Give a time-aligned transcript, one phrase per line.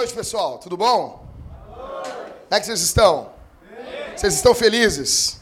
[0.00, 0.56] Noite, pessoal.
[0.56, 1.28] Tudo bom?
[1.74, 3.32] Como é que vocês estão?
[4.16, 5.38] Vocês estão felizes?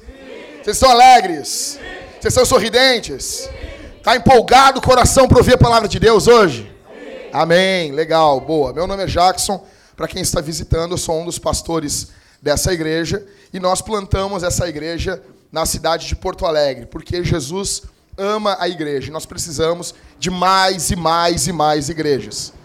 [0.60, 1.78] Vocês estão alegres?
[2.18, 3.48] Vocês estão sorridentes?
[3.98, 6.76] Está empolgado o coração para ouvir a palavra de Deus hoje?
[7.32, 7.92] Amém.
[7.92, 8.72] Legal, boa.
[8.72, 9.64] Meu nome é Jackson.
[9.96, 12.08] Para quem está visitando, eu sou um dos pastores
[12.42, 15.22] dessa igreja e nós plantamos essa igreja
[15.52, 17.84] na cidade de Porto Alegre, porque Jesus
[18.16, 19.12] ama a igreja.
[19.12, 22.57] Nós precisamos de mais e mais e mais igrejas.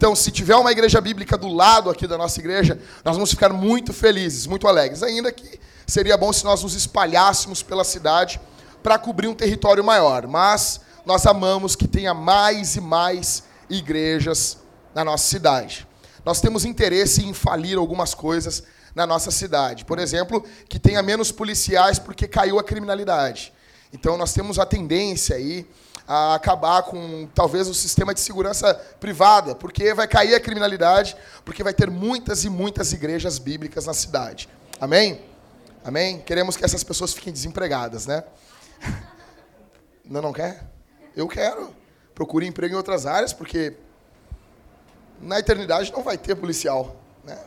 [0.00, 3.52] Então, se tiver uma igreja bíblica do lado aqui da nossa igreja, nós vamos ficar
[3.52, 5.02] muito felizes, muito alegres.
[5.02, 8.40] Ainda que seria bom se nós nos espalhássemos pela cidade
[8.82, 10.26] para cobrir um território maior.
[10.26, 14.56] Mas nós amamos que tenha mais e mais igrejas
[14.94, 15.86] na nossa cidade.
[16.24, 18.62] Nós temos interesse em falir algumas coisas
[18.94, 19.84] na nossa cidade.
[19.84, 23.52] Por exemplo, que tenha menos policiais porque caiu a criminalidade.
[23.92, 25.68] Então nós temos a tendência aí
[26.12, 31.62] a acabar com talvez o sistema de segurança privada, porque vai cair a criminalidade, porque
[31.62, 34.48] vai ter muitas e muitas igrejas bíblicas na cidade.
[34.80, 35.24] Amém?
[35.84, 36.18] Amém?
[36.18, 38.24] Queremos que essas pessoas fiquem desempregadas, né?
[40.04, 40.64] Não, não quer?
[41.14, 41.72] Eu quero.
[42.12, 43.76] Procure emprego em outras áreas, porque
[45.20, 47.38] na eternidade não vai ter policial, né?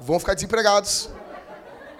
[0.00, 1.10] Vão ficar desempregados.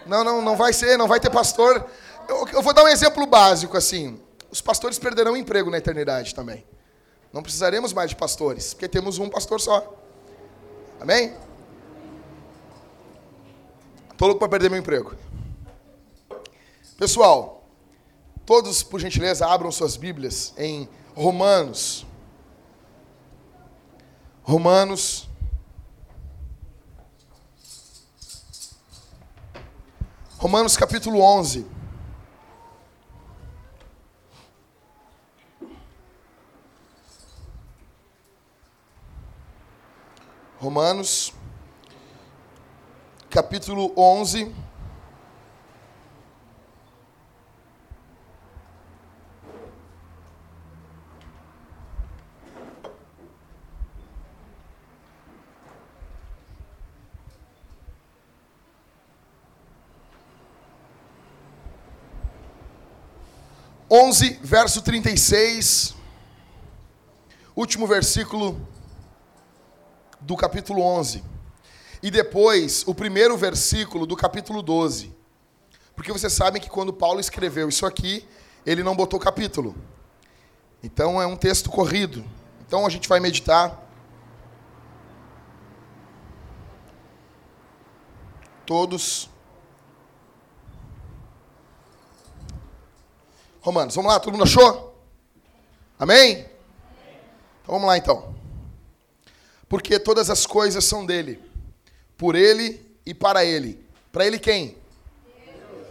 [0.07, 1.87] Não, não, não vai ser, não vai ter pastor.
[2.27, 4.19] Eu, eu vou dar um exemplo básico assim
[4.51, 6.65] os pastores perderão emprego na eternidade também.
[7.33, 9.95] Não precisaremos mais de pastores, porque temos um pastor só.
[11.01, 11.35] Amém?
[14.11, 15.15] Estou louco para perder meu emprego.
[16.99, 17.65] Pessoal,
[18.45, 22.05] todos, por gentileza, abram suas Bíblias em Romanos.
[24.43, 25.29] Romanos.
[30.37, 31.80] Romanos capítulo 11.
[40.61, 41.33] Romanos,
[43.31, 44.55] capítulo 11.
[63.89, 65.95] Onze, verso trinta e seis,
[67.57, 68.61] último versículo
[70.21, 71.23] do capítulo 11.
[72.03, 75.15] E depois, o primeiro versículo do capítulo 12.
[75.95, 78.27] Porque vocês sabem que quando Paulo escreveu isso aqui,
[78.65, 79.75] ele não botou capítulo.
[80.83, 82.25] Então é um texto corrido.
[82.67, 83.79] Então a gente vai meditar.
[88.65, 89.29] Todos.
[93.61, 94.99] Romanos, vamos lá, todo mundo achou?
[95.99, 96.47] Amém?
[97.63, 98.40] Então vamos lá então
[99.71, 101.41] porque todas as coisas são dele,
[102.19, 103.81] por ele e para ele.
[104.11, 104.77] Para ele quem?
[105.47, 105.87] Deus.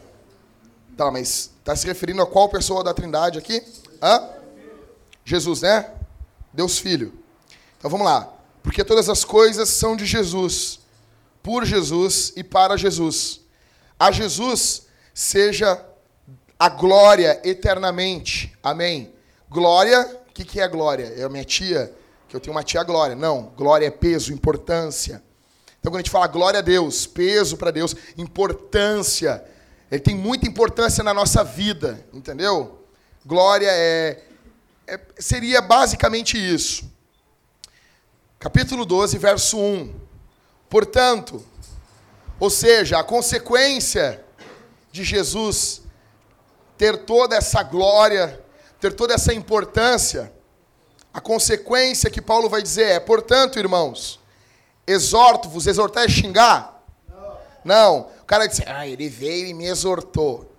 [0.97, 3.63] Tá, mas está se referindo a qual pessoa da Trindade aqui?
[4.01, 4.31] Hã?
[5.23, 5.93] Jesus, né?
[6.51, 7.13] Deus Filho.
[7.77, 8.29] Então vamos lá.
[8.61, 10.81] Porque todas as coisas são de Jesus,
[11.41, 13.39] por Jesus e para Jesus.
[13.97, 15.81] A Jesus seja
[16.59, 18.53] a glória eternamente.
[18.61, 19.13] Amém.
[19.49, 21.13] Glória, o que, que é glória?
[21.15, 21.97] É a minha tia
[22.29, 23.15] que eu tenho uma tia Glória.
[23.15, 25.21] Não, glória é peso, importância.
[25.79, 29.43] Então, quando a gente fala glória a Deus, peso para Deus, importância,
[29.89, 32.85] ele tem muita importância na nossa vida, entendeu?
[33.25, 34.23] Glória é,
[34.85, 36.89] é, seria basicamente isso.
[38.37, 39.93] Capítulo 12, verso 1.
[40.69, 41.43] Portanto,
[42.39, 44.23] ou seja, a consequência
[44.91, 45.81] de Jesus
[46.77, 48.39] ter toda essa glória,
[48.79, 50.31] ter toda essa importância,
[51.13, 54.19] a consequência que Paulo vai dizer é, portanto, irmãos,
[54.85, 56.83] exorto-vos, exortar é xingar?
[57.07, 57.37] Não.
[57.65, 57.99] Não.
[58.21, 60.51] O cara diz, ah, ele veio e me exortou.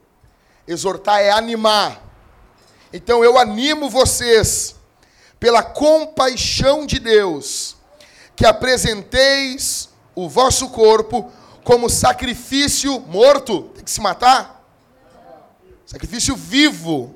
[0.66, 2.02] Exortar é animar.
[2.92, 4.74] Então eu animo vocês,
[5.38, 7.76] pela compaixão de Deus,
[8.34, 11.30] que apresenteis o vosso corpo
[11.62, 13.62] como sacrifício morto.
[13.74, 14.64] Tem que se matar?
[15.86, 17.14] Sacrifício vivo.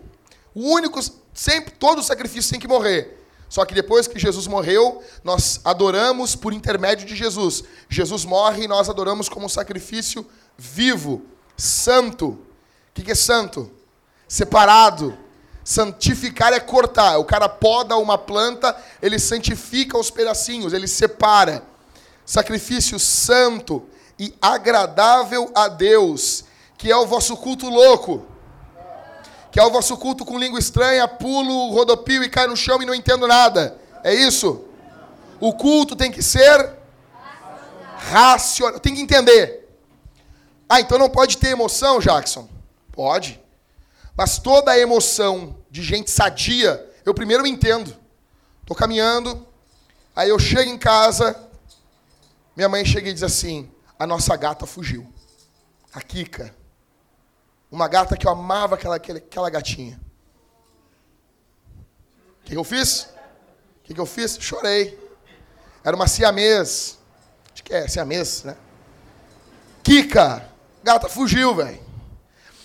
[0.54, 1.00] O único,
[1.32, 3.23] sempre, todo sacrifício tem que morrer.
[3.54, 7.62] Só que depois que Jesus morreu, nós adoramos por intermédio de Jesus.
[7.88, 10.26] Jesus morre e nós adoramos como um sacrifício
[10.58, 11.22] vivo,
[11.56, 12.30] santo.
[12.30, 13.70] O que é santo?
[14.26, 15.16] Separado.
[15.62, 17.18] Santificar é cortar.
[17.18, 21.62] O cara poda uma planta, ele santifica os pedacinhos, ele separa.
[22.26, 23.84] Sacrifício santo
[24.18, 26.42] e agradável a Deus,
[26.76, 28.33] que é o vosso culto louco
[29.54, 32.84] que é o vosso culto com língua estranha, pulo, rodopio e cai no chão e
[32.84, 33.78] não entendo nada.
[34.02, 34.64] É isso?
[35.38, 36.72] O culto tem que ser
[37.96, 38.80] racional.
[38.80, 39.64] Tem que entender.
[40.68, 42.48] Ah, então não pode ter emoção, Jackson?
[42.90, 43.40] Pode.
[44.16, 47.96] Mas toda a emoção de gente sadia, eu primeiro entendo.
[48.60, 49.46] Estou caminhando,
[50.16, 51.40] aí eu chego em casa,
[52.56, 55.06] minha mãe chega e diz assim: a nossa gata fugiu.
[55.92, 56.52] A Kika.
[57.74, 60.00] Uma gata que eu amava aquela, aquela gatinha.
[62.40, 63.08] O que, eu fiz?
[63.80, 64.38] O que, que eu fiz?
[64.40, 64.96] Chorei.
[65.82, 66.96] Era uma siamês.
[67.52, 68.56] Acho que é siamês, né?
[69.82, 70.48] Kika.
[70.84, 71.80] Gata fugiu, velho.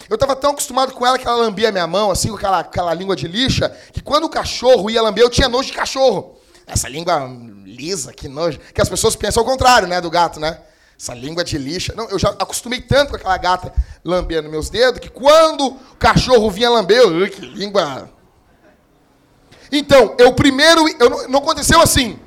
[0.07, 2.93] Eu estava tão acostumado com ela que ela lambia minha mão, assim, com aquela, aquela
[2.93, 6.37] língua de lixa, que quando o cachorro ia lamber, eu tinha nojo de cachorro.
[6.67, 7.27] Essa língua
[7.65, 8.59] lisa, que nojo.
[8.59, 10.61] Que as pessoas pensam ao contrário, né, do gato, né?
[10.99, 11.93] Essa língua de lixa.
[11.95, 13.73] Não, eu já acostumei tanto com aquela gata
[14.03, 18.09] lambendo meus dedos, que quando o cachorro vinha lamber, eu, que língua.
[19.71, 20.83] Então, eu primeiro.
[20.99, 22.19] Eu não, aconteceu assim.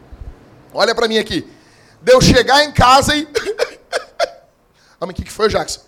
[0.72, 1.46] Olha para mim aqui.
[2.00, 3.28] De eu chegar em casa e.
[4.98, 5.80] Ah, mas o que, que foi, Jackson?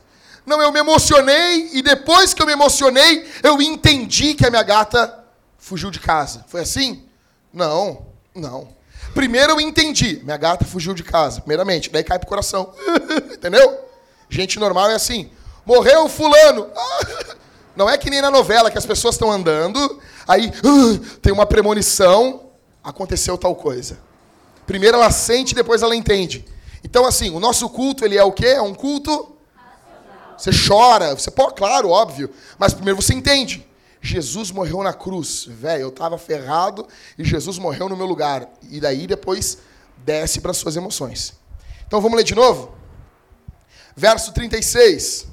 [0.45, 4.63] Não, eu me emocionei e depois que eu me emocionei, eu entendi que a minha
[4.63, 5.25] gata
[5.57, 6.45] fugiu de casa.
[6.49, 7.09] Foi assim?
[7.51, 8.74] Não, não.
[9.15, 12.75] Primeiro eu entendi, minha gata fugiu de casa, primeiramente, daí cai pro coração.
[13.33, 13.79] Entendeu?
[14.29, 15.31] Gente normal é assim.
[15.65, 16.69] Morreu fulano.
[17.77, 20.53] Não é que nem na novela que as pessoas estão andando, aí
[21.21, 22.51] tem uma premonição,
[22.83, 23.99] aconteceu tal coisa.
[24.67, 26.45] Primeiro ela sente, depois ela entende.
[26.85, 28.47] Então assim, o nosso culto ele é o quê?
[28.47, 29.35] É um culto
[30.37, 33.67] você chora, você pode, claro, óbvio, mas primeiro você entende.
[34.05, 36.87] Jesus morreu na cruz, velho, eu estava ferrado
[37.19, 38.47] e Jesus morreu no meu lugar.
[38.71, 39.59] E daí depois
[39.97, 41.33] desce para suas emoções.
[41.87, 42.75] Então vamos ler de novo?
[43.97, 45.27] Verso 36.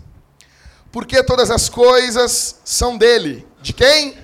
[0.89, 3.45] Porque todas as coisas são dele.
[3.61, 4.17] De quem?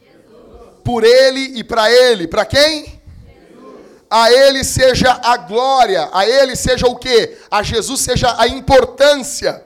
[0.00, 0.74] Jesus.
[0.84, 2.28] Por ele e para ele.
[2.28, 3.00] Para quem?
[4.10, 7.38] A ele seja a glória, a ele seja o quê?
[7.50, 9.64] A Jesus seja a importância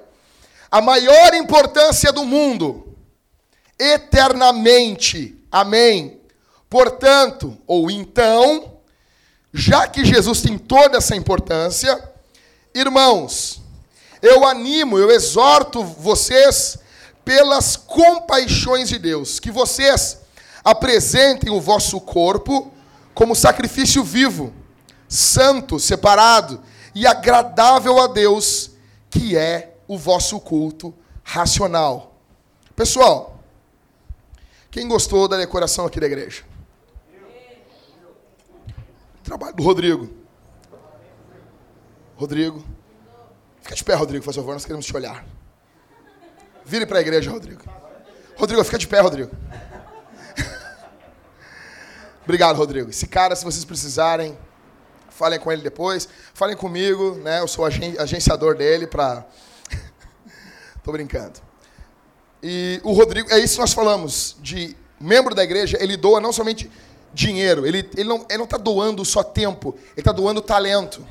[0.71, 2.90] a maior importância do mundo,
[3.81, 5.43] eternamente.
[5.50, 6.21] Amém.
[6.69, 8.77] Portanto, ou então,
[9.53, 12.12] já que Jesus tem toda essa importância,
[12.75, 13.61] irmãos,
[14.23, 16.79] eu animo, eu exorto vocês
[17.25, 20.19] pelas compaixões de Deus, que vocês
[20.62, 22.73] apresentem o vosso corpo
[23.15, 24.53] como sacrifício vivo,
[25.09, 26.62] santo, separado
[26.94, 28.71] e agradável a Deus,
[29.09, 30.94] que é o vosso culto
[31.25, 32.15] racional.
[32.76, 33.30] Pessoal,
[34.71, 36.45] quem gostou da decoração aqui da igreja?
[39.23, 40.09] Trabalho do Rodrigo.
[42.17, 42.65] Rodrigo.
[43.63, 45.25] Fica de pé, Rodrigo, por favor, nós queremos te olhar.
[46.65, 47.63] Vire para a igreja, Rodrigo.
[48.37, 49.31] Rodrigo, fica de pé, Rodrigo.
[52.25, 52.91] Obrigado, Rodrigo.
[52.91, 54.39] Esse cara, se vocês precisarem,
[55.09, 56.09] falem com ele depois.
[56.33, 57.41] Falem comigo, né?
[57.41, 59.27] Eu sou agenciador dele para
[60.83, 61.50] Tô brincando.
[62.43, 66.33] E o Rodrigo, é isso que nós falamos, de membro da igreja, ele doa não
[66.33, 66.71] somente
[67.13, 71.07] dinheiro, ele, ele não está ele não tá doando só tempo, ele está doando talento.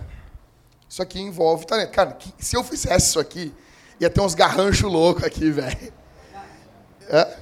[0.88, 1.92] Isso aqui envolve talento.
[1.92, 3.54] Cara, se eu fizesse isso aqui,
[4.00, 5.94] ia ter uns garranchos loucos aqui, velho.
[7.10, 7.38] É.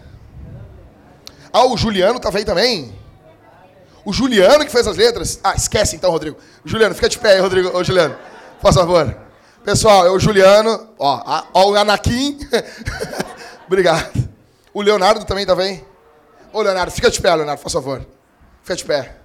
[1.51, 2.93] Ah, o Juliano estava aí também?
[4.03, 5.39] O Juliano que fez as letras?
[5.43, 6.37] Ah, esquece então, Rodrigo.
[6.65, 7.77] Juliano, fica de pé aí, Rodrigo.
[7.77, 8.17] Ô, Juliano,
[8.61, 9.17] por favor.
[9.63, 12.39] Pessoal, é o Juliano, ó, ó o Anakin.
[13.67, 14.27] Obrigado.
[14.73, 15.85] O Leonardo também tá bem?
[16.53, 18.05] Ô, Leonardo, fica de pé, Leonardo, por favor.
[18.63, 19.15] Fica de pé.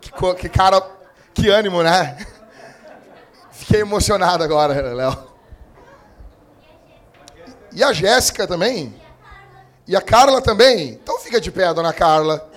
[0.00, 0.80] Que, que cara,
[1.34, 2.16] que ânimo, né?
[3.50, 5.30] Fiquei emocionado agora, Léo.
[7.72, 8.94] E a Jéssica também?
[9.86, 10.92] E a Carla também?
[10.92, 12.48] Então fica de pé, dona Carla.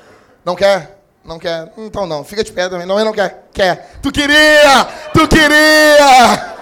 [0.45, 0.99] Não quer?
[1.25, 1.71] Não quer?
[1.77, 2.85] Então não, fica de pé também.
[2.85, 3.47] Não, ele não quer.
[3.51, 3.97] Quer.
[4.01, 4.85] Tu queria!
[5.13, 6.52] Tu queria!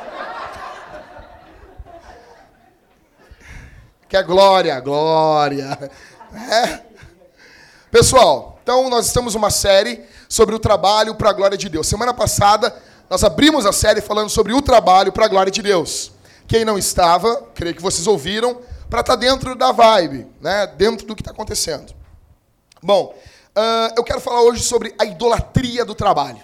[4.11, 5.91] Quer glória, glória.
[6.33, 6.81] É.
[7.89, 11.87] Pessoal, então nós estamos uma série sobre o trabalho para a glória de Deus.
[11.87, 12.75] Semana passada
[13.09, 16.11] nós abrimos a série falando sobre o trabalho para a glória de Deus.
[16.45, 20.67] Quem não estava, creio que vocês ouviram, para estar tá dentro da vibe, né?
[20.67, 21.93] dentro do que está acontecendo.
[22.83, 23.15] Bom,
[23.51, 26.39] Uh, eu quero falar hoje sobre a idolatria do trabalho.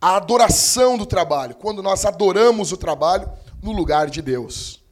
[0.00, 3.30] A adoração do trabalho, quando nós adoramos o trabalho
[3.62, 4.83] no lugar de Deus.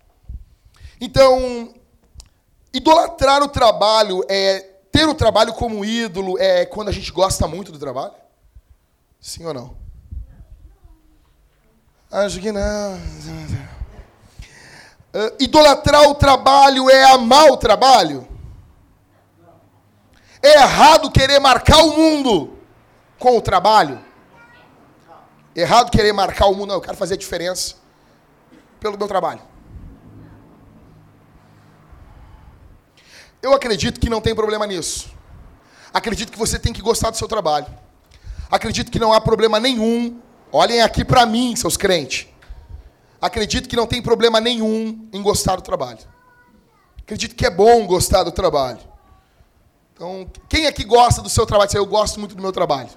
[1.04, 1.74] Então,
[2.72, 4.60] idolatrar o trabalho é
[4.92, 8.14] ter o trabalho como ídolo é quando a gente gosta muito do trabalho?
[9.20, 9.76] Sim ou não?
[12.08, 12.94] Acho que não.
[15.12, 18.28] Uh, idolatrar o trabalho é amar o trabalho?
[20.40, 22.56] É errado querer marcar o mundo
[23.18, 24.00] com o trabalho?
[25.52, 27.74] Errado querer marcar o mundo, não, eu quero fazer a diferença
[28.78, 29.50] pelo meu trabalho.
[33.42, 35.10] Eu acredito que não tem problema nisso.
[35.92, 37.66] Acredito que você tem que gostar do seu trabalho.
[38.48, 40.20] Acredito que não há problema nenhum.
[40.52, 42.28] Olhem aqui para mim, seus crentes.
[43.20, 45.98] Acredito que não tem problema nenhum em gostar do trabalho.
[47.00, 48.78] Acredito que é bom gostar do trabalho.
[49.92, 51.70] Então, quem aqui gosta do seu trabalho?
[51.74, 52.90] Eu gosto muito do meu trabalho.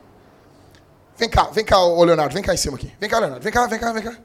[1.17, 2.91] Vem cá, vem cá, ô Leonardo, vem cá em cima aqui.
[2.99, 4.17] Vem cá, Leonardo, vem cá, vem cá, vem cá.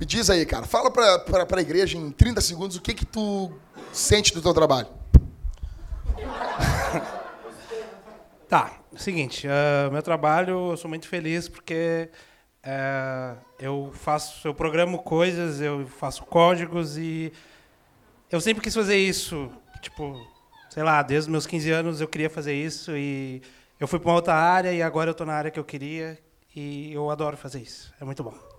[0.00, 3.52] Me diz aí, cara, fala para a igreja em 30 segundos o que que tu
[3.92, 4.88] sente do teu trabalho.
[8.48, 12.10] Tá, seguinte, uh, meu trabalho, eu sou muito feliz porque
[12.64, 17.32] uh, eu faço, eu programo coisas, eu faço códigos e
[18.28, 19.48] eu sempre quis fazer isso,
[19.80, 20.20] tipo,
[20.68, 23.40] sei lá, desde os meus 15 anos eu queria fazer isso e
[23.78, 26.18] eu fui para uma outra área e agora eu estou na área que eu queria
[26.52, 27.94] e eu adoro fazer isso.
[28.00, 28.49] É muito bom.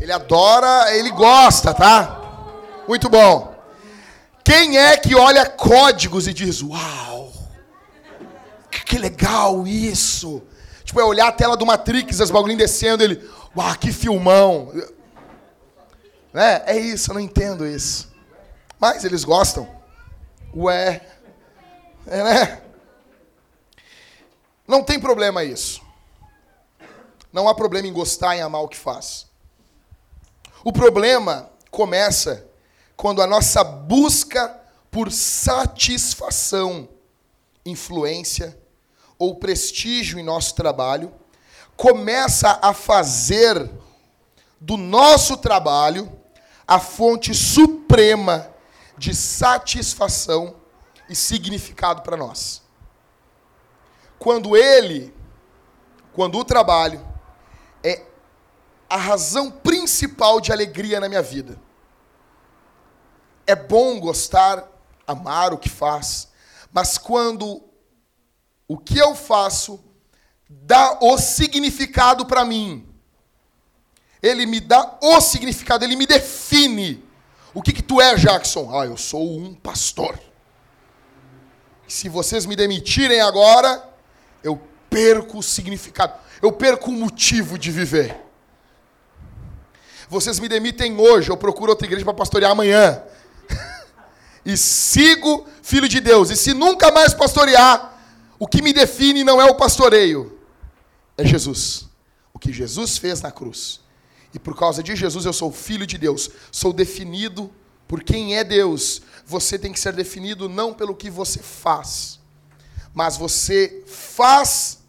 [0.00, 2.20] Ele adora, ele gosta, tá?
[2.88, 3.54] Muito bom.
[4.42, 7.30] Quem é que olha códigos e diz: "Uau!
[8.86, 10.42] Que legal isso!"
[10.82, 14.72] Tipo, é olhar a tela do Matrix, as bagulhinhas descendo, ele, uau, que filmão.
[16.32, 16.62] Né?
[16.66, 18.10] É isso, eu não entendo isso.
[18.78, 19.68] Mas eles gostam.
[20.56, 21.00] Ué.
[22.06, 22.62] É, né?
[24.66, 25.80] Não tem problema isso.
[27.32, 29.29] Não há problema em gostar e amar o que faz.
[30.62, 32.46] O problema começa
[32.96, 36.88] quando a nossa busca por satisfação,
[37.64, 38.58] influência
[39.18, 41.12] ou prestígio em nosso trabalho
[41.76, 43.70] começa a fazer
[44.60, 46.12] do nosso trabalho
[46.68, 48.50] a fonte suprema
[48.98, 50.56] de satisfação
[51.08, 52.62] e significado para nós.
[54.18, 55.14] Quando ele,
[56.12, 57.09] quando o trabalho
[58.90, 61.56] a razão principal de alegria na minha vida.
[63.46, 64.66] É bom gostar,
[65.06, 66.28] amar o que faz,
[66.72, 67.62] mas quando
[68.66, 69.82] o que eu faço
[70.48, 72.84] dá o significado para mim,
[74.20, 77.02] ele me dá o significado, ele me define
[77.54, 78.76] o que, que tu é, Jackson?
[78.76, 80.18] Ah, eu sou um pastor.
[81.86, 83.88] Se vocês me demitirem agora,
[84.42, 88.29] eu perco o significado, eu perco o motivo de viver.
[90.10, 93.00] Vocês me demitem hoje, eu procuro outra igreja para pastorear amanhã.
[94.44, 96.30] e sigo filho de Deus.
[96.30, 97.96] E se nunca mais pastorear,
[98.36, 100.36] o que me define não é o pastoreio,
[101.16, 101.86] é Jesus.
[102.34, 103.82] O que Jesus fez na cruz.
[104.34, 107.48] E por causa de Jesus eu sou filho de Deus, sou definido
[107.86, 109.02] por quem é Deus.
[109.24, 112.18] Você tem que ser definido não pelo que você faz,
[112.92, 114.80] mas você faz,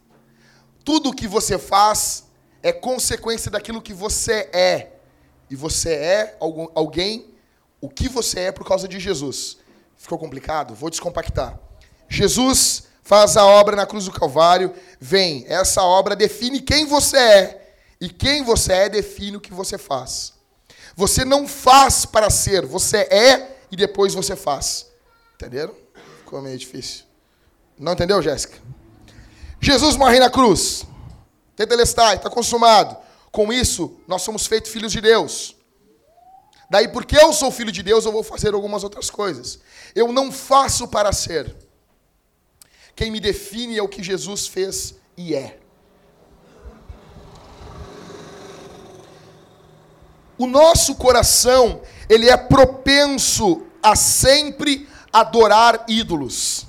[0.84, 2.24] tudo o que você faz
[2.64, 4.91] é consequência daquilo que você é.
[5.52, 7.26] E você é alguém,
[7.82, 9.58] o que você é por causa de Jesus.
[9.98, 10.74] Ficou complicado?
[10.74, 11.60] Vou descompactar.
[12.08, 17.74] Jesus faz a obra na cruz do Calvário, vem, essa obra define quem você é
[18.00, 20.32] e quem você é define o que você faz.
[20.96, 24.90] Você não faz para ser, você é e depois você faz.
[25.36, 25.76] Entenderam?
[26.20, 27.04] Ficou meio difícil.
[27.78, 28.58] Não entendeu, Jéssica?
[29.60, 30.86] Jesus morre na cruz.
[31.58, 33.01] Tetelestai, está consumado.
[33.32, 35.56] Com isso, nós somos feitos filhos de Deus.
[36.70, 39.60] Daí, porque eu sou filho de Deus, eu vou fazer algumas outras coisas.
[39.96, 41.56] Eu não faço para ser.
[42.96, 45.60] Quem me define é o que Jesus fez e é.
[50.38, 56.66] O nosso coração, ele é propenso a sempre adorar ídolos.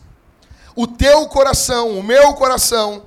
[0.77, 3.07] O teu coração, o meu coração,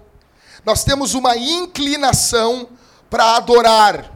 [0.64, 2.70] nós temos uma inclinação
[3.16, 4.12] para adorar.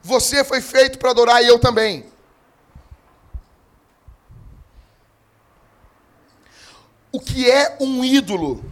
[0.00, 2.06] Você foi feito para adorar e eu também.
[7.10, 8.64] O que é um ídolo?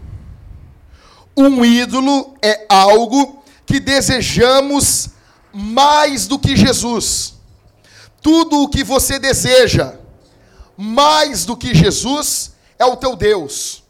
[1.37, 5.09] Um ídolo é algo que desejamos
[5.53, 7.35] mais do que Jesus.
[8.21, 9.99] Tudo o que você deseja
[10.77, 13.83] mais do que Jesus é o teu Deus.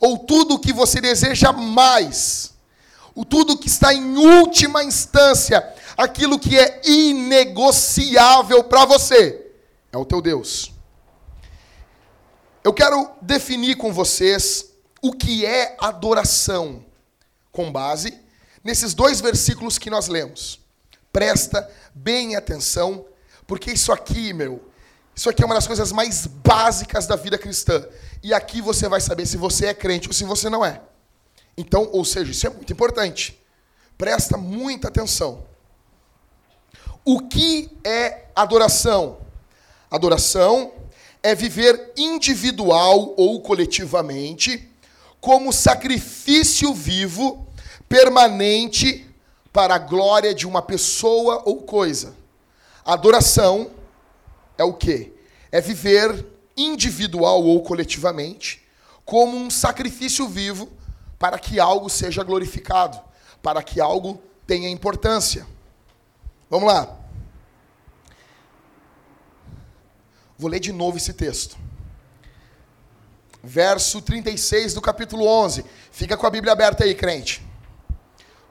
[0.00, 2.51] Ou tudo o que você deseja mais,
[3.14, 5.62] o tudo que está em última instância,
[5.96, 9.52] aquilo que é inegociável para você,
[9.92, 10.72] é o teu Deus.
[12.64, 16.84] Eu quero definir com vocês o que é adoração,
[17.50, 18.18] com base
[18.62, 20.60] nesses dois versículos que nós lemos.
[21.12, 23.04] Presta bem atenção,
[23.46, 24.70] porque isso aqui, meu,
[25.14, 27.86] Isso aqui é uma das coisas mais básicas da vida cristã.
[28.22, 30.80] E aqui você vai saber se você é crente ou se você não é.
[31.56, 33.38] Então, ou seja, isso é muito importante.
[33.98, 35.44] Presta muita atenção.
[37.04, 39.18] O que é adoração?
[39.90, 40.72] Adoração
[41.22, 44.68] é viver individual ou coletivamente
[45.20, 47.46] como sacrifício vivo,
[47.88, 49.06] permanente
[49.52, 52.16] para a glória de uma pessoa ou coisa.
[52.84, 53.70] Adoração
[54.58, 55.12] é o quê?
[55.52, 58.62] É viver individual ou coletivamente
[59.04, 60.68] como um sacrifício vivo
[61.22, 63.00] para que algo seja glorificado,
[63.40, 65.46] para que algo tenha importância.
[66.50, 66.98] Vamos lá.
[70.36, 71.56] Vou ler de novo esse texto.
[73.40, 75.64] Verso 36 do capítulo 11.
[75.92, 77.40] Fica com a Bíblia aberta aí, crente.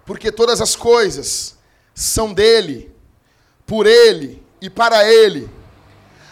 [0.05, 1.57] Porque todas as coisas
[1.93, 2.95] são dele,
[3.65, 5.49] por ele e para ele.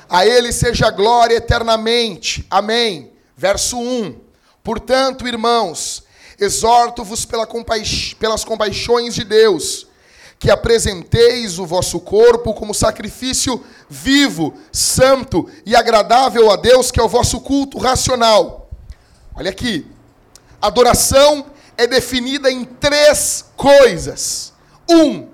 [0.08, 2.48] A ele seja glória eternamente.
[2.50, 3.12] Amém.
[3.36, 4.22] Verso 1.
[4.64, 6.08] Portanto, irmãos,
[6.40, 9.88] exorto-vos pela compaix pelas compaixões de Deus,
[10.38, 17.04] que apresenteis o vosso corpo como sacrifício vivo, santo e agradável a Deus, que é
[17.04, 18.70] o vosso culto racional.
[19.36, 19.86] Olha aqui.
[20.62, 21.46] Adoração
[21.78, 24.54] é definida em três coisas.
[24.90, 25.28] Um,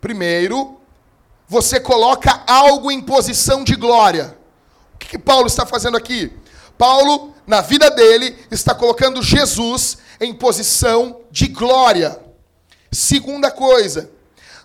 [0.00, 0.80] primeiro,
[1.48, 4.36] você coloca algo em posição de glória.
[4.94, 6.32] O que, que Paulo está fazendo aqui?
[6.76, 12.18] Paulo, na vida dele, está colocando Jesus em posição de glória.
[12.90, 14.10] Segunda coisa,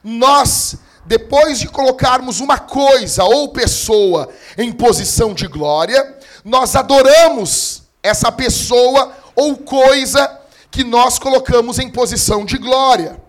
[0.03, 0.75] nós,
[1.05, 9.13] depois de colocarmos uma coisa ou pessoa em posição de glória, nós adoramos essa pessoa
[9.35, 10.39] ou coisa
[10.71, 13.19] que nós colocamos em posição de glória.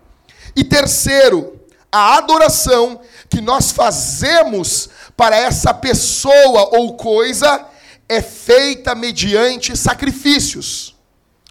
[0.55, 7.67] E terceiro, a adoração que nós fazemos para essa pessoa ou coisa
[8.09, 10.97] é feita mediante sacrifícios.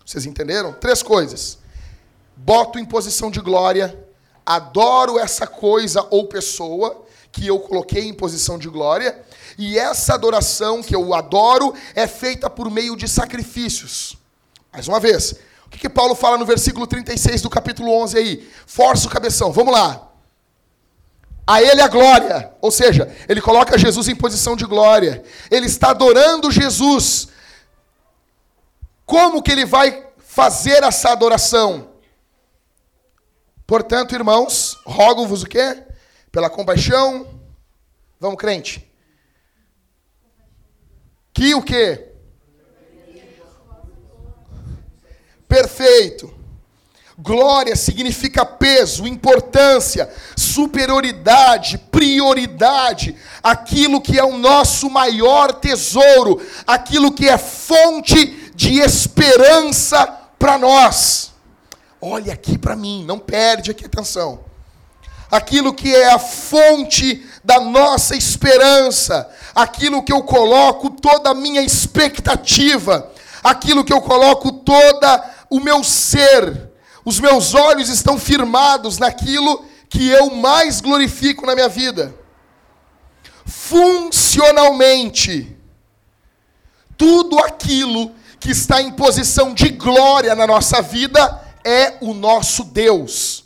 [0.10, 0.74] Vocês entenderam?
[0.74, 1.60] Três coisas.
[2.36, 3.96] Boto em posição de glória,
[4.44, 9.24] adoro essa coisa ou pessoa que eu coloquei em posição de glória,
[9.56, 14.18] e essa adoração que eu adoro é feita por meio de sacrifícios.
[14.74, 15.36] Mais uma vez,
[15.68, 18.50] o que, que Paulo fala no versículo 36 do capítulo 11 aí?
[18.66, 20.10] Força o cabeção, vamos lá.
[21.46, 25.24] A ele a glória, ou seja, ele coloca Jesus em posição de glória.
[25.52, 27.30] Ele está adorando Jesus.
[29.10, 31.94] Como que ele vai fazer essa adoração?
[33.66, 35.82] Portanto, irmãos, rogo-vos o quê?
[36.32, 37.28] Pela compaixão.
[38.20, 38.88] Vamos, crente.
[41.34, 42.12] Que o quê?
[45.48, 46.32] Perfeito.
[47.18, 57.28] Glória significa peso, importância, superioridade, prioridade, aquilo que é o nosso maior tesouro, aquilo que
[57.28, 60.06] é fonte de esperança
[60.38, 61.32] para nós.
[62.02, 64.42] Olha aqui para mim, não perde aqui atenção.
[65.32, 71.62] Aquilo que é a fonte da nossa esperança, aquilo que eu coloco toda a minha
[71.62, 73.10] expectativa,
[73.42, 76.70] aquilo que eu coloco toda o meu ser.
[77.06, 82.14] Os meus olhos estão firmados naquilo que eu mais glorifico na minha vida.
[83.46, 85.56] Funcionalmente,
[86.98, 93.46] tudo aquilo que está em posição de glória na nossa vida é o nosso Deus.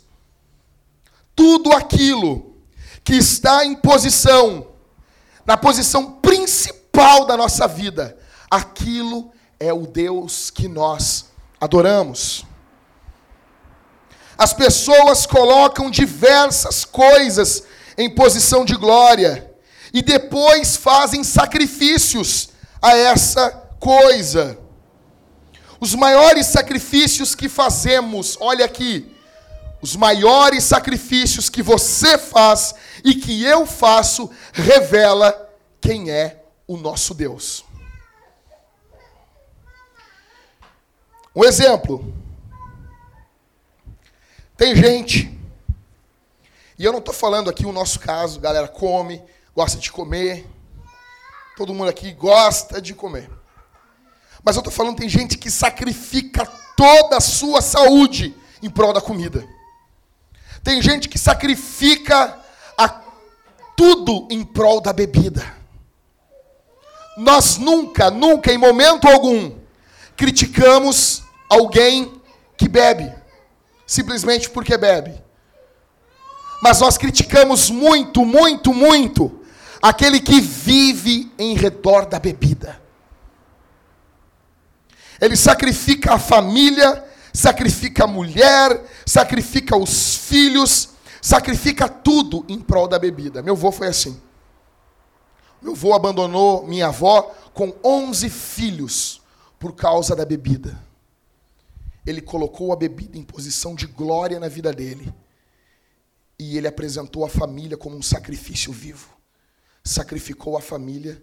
[1.34, 2.54] Tudo aquilo
[3.02, 4.68] que está em posição,
[5.44, 8.16] na posição principal da nossa vida,
[8.50, 11.26] aquilo é o Deus que nós
[11.60, 12.44] adoramos.
[14.38, 17.64] As pessoas colocam diversas coisas
[17.96, 19.52] em posição de glória
[19.92, 22.48] e depois fazem sacrifícios
[22.82, 24.63] a essa coisa.
[25.84, 29.14] Os maiores sacrifícios que fazemos, olha aqui,
[29.82, 35.46] os maiores sacrifícios que você faz e que eu faço, revela
[35.82, 37.66] quem é o nosso Deus.
[41.36, 42.14] Um exemplo.
[44.56, 45.38] Tem gente,
[46.78, 49.22] e eu não estou falando aqui o nosso caso, galera come,
[49.54, 50.46] gosta de comer,
[51.58, 53.43] todo mundo aqui gosta de comer.
[54.44, 56.44] Mas eu estou falando, tem gente que sacrifica
[56.76, 59.46] toda a sua saúde em prol da comida.
[60.62, 62.38] Tem gente que sacrifica
[62.76, 62.88] a,
[63.76, 65.44] tudo em prol da bebida.
[67.16, 69.52] Nós nunca, nunca, em momento algum,
[70.16, 72.20] criticamos alguém
[72.56, 73.12] que bebe,
[73.86, 75.22] simplesmente porque bebe.
[76.62, 79.40] Mas nós criticamos muito, muito, muito
[79.80, 82.83] aquele que vive em redor da bebida.
[85.20, 92.98] Ele sacrifica a família, sacrifica a mulher, sacrifica os filhos, sacrifica tudo em prol da
[92.98, 93.42] bebida.
[93.42, 94.20] Meu avô foi assim.
[95.60, 99.22] Meu avô abandonou minha avó com 11 filhos
[99.58, 100.78] por causa da bebida.
[102.06, 105.12] Ele colocou a bebida em posição de glória na vida dele.
[106.38, 109.08] E ele apresentou a família como um sacrifício vivo.
[109.82, 111.22] Sacrificou a família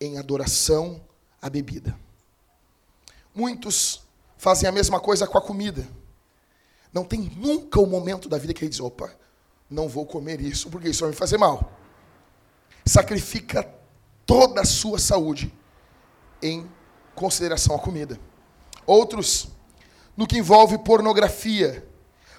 [0.00, 1.02] em adoração
[1.42, 1.94] à bebida.
[3.34, 4.02] Muitos
[4.38, 5.86] fazem a mesma coisa com a comida.
[6.92, 9.10] Não tem nunca o um momento da vida que ele diz: opa,
[9.68, 11.72] não vou comer isso porque isso vai me fazer mal.
[12.86, 13.68] Sacrifica
[14.24, 15.52] toda a sua saúde
[16.40, 16.70] em
[17.14, 18.20] consideração à comida.
[18.86, 19.48] Outros,
[20.16, 21.86] no que envolve pornografia.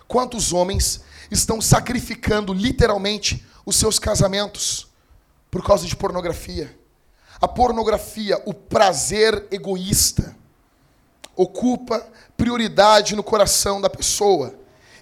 [0.07, 4.87] Quantos homens estão sacrificando literalmente os seus casamentos
[5.49, 6.77] por causa de pornografia?
[7.41, 10.35] A pornografia, o prazer egoísta,
[11.35, 12.05] ocupa
[12.37, 14.55] prioridade no coração da pessoa.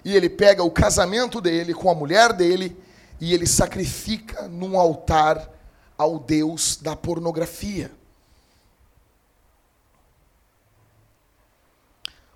[0.04, 2.76] E ele pega o casamento dele com a mulher dele
[3.20, 5.50] e ele sacrifica num altar
[5.96, 7.90] ao Deus da pornografia.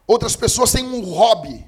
[0.06, 1.66] Outras pessoas têm um hobby.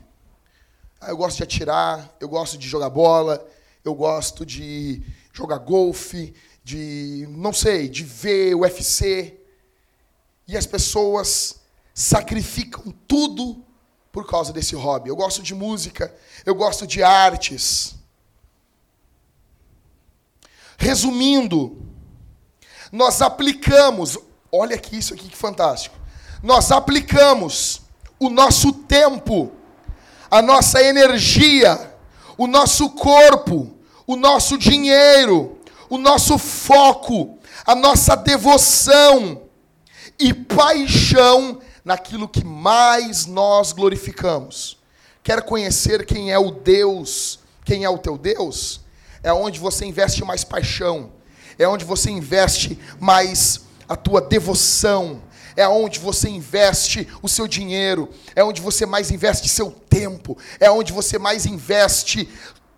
[0.99, 3.47] Ah, eu gosto de atirar, eu gosto de jogar bola,
[3.85, 9.39] eu gosto de jogar golfe, de, não sei, de ver UFC.
[10.49, 11.60] E as pessoas
[11.95, 13.65] sacrificam tudo
[14.13, 15.09] por causa desse hobby.
[15.09, 17.95] Eu gosto de música, eu gosto de artes.
[20.77, 21.77] Resumindo,
[22.91, 24.19] nós aplicamos,
[24.51, 25.97] olha aqui isso aqui que fantástico.
[26.43, 27.83] Nós aplicamos
[28.19, 29.53] o nosso tempo,
[30.31, 31.95] a nossa energia,
[32.37, 33.77] o nosso corpo,
[34.07, 39.43] o nosso dinheiro, o nosso foco, a nossa devoção
[40.19, 44.79] e paixão naquilo que mais nós glorificamos.
[45.23, 48.81] Quer conhecer quem é o Deus, quem é o teu Deus?
[49.23, 51.13] É onde você investe mais paixão,
[51.59, 55.23] é onde você investe mais a tua devoção,
[55.57, 60.71] é onde você investe o seu dinheiro, é onde você mais investe seu tempo, é
[60.71, 62.29] onde você mais investe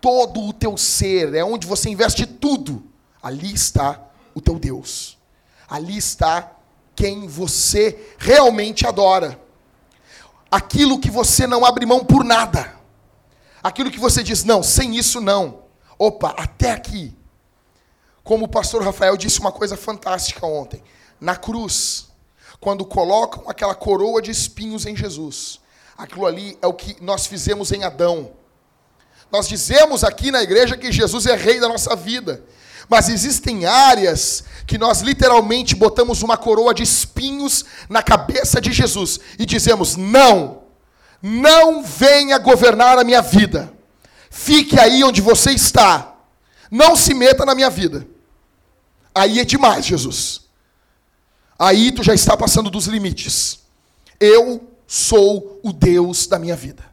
[0.01, 2.83] todo o teu ser, é onde você investe tudo.
[3.21, 4.01] Ali está
[4.35, 5.17] o teu Deus.
[5.69, 6.51] Ali está
[6.95, 9.39] quem você realmente adora.
[10.49, 12.73] Aquilo que você não abre mão por nada.
[13.61, 15.63] Aquilo que você diz, não, sem isso não.
[15.97, 17.15] Opa, até aqui.
[18.23, 20.83] Como o pastor Rafael disse uma coisa fantástica ontem.
[21.19, 22.09] Na cruz,
[22.59, 25.59] quando colocam aquela coroa de espinhos em Jesus,
[25.97, 28.31] aquilo ali é o que nós fizemos em Adão.
[29.31, 32.43] Nós dizemos aqui na igreja que Jesus é rei da nossa vida.
[32.89, 39.19] Mas existem áreas que nós literalmente botamos uma coroa de espinhos na cabeça de Jesus
[39.39, 40.63] e dizemos: não,
[41.21, 43.73] não venha governar a minha vida.
[44.29, 46.15] Fique aí onde você está.
[46.69, 48.07] Não se meta na minha vida.
[49.13, 50.41] Aí é demais, Jesus.
[51.57, 53.59] Aí tu já está passando dos limites.
[54.19, 56.83] Eu sou o Deus da minha vida.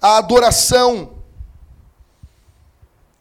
[0.00, 1.21] A adoração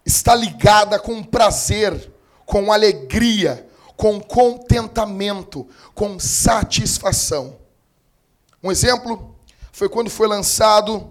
[0.05, 2.11] está ligada com prazer,
[2.45, 7.57] com alegria, com contentamento, com satisfação.
[8.63, 9.35] Um exemplo
[9.71, 11.09] foi quando foi lançado,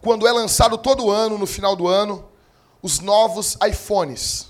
[0.00, 2.28] quando é lançado todo ano, no final do ano,
[2.82, 4.48] os novos iPhones.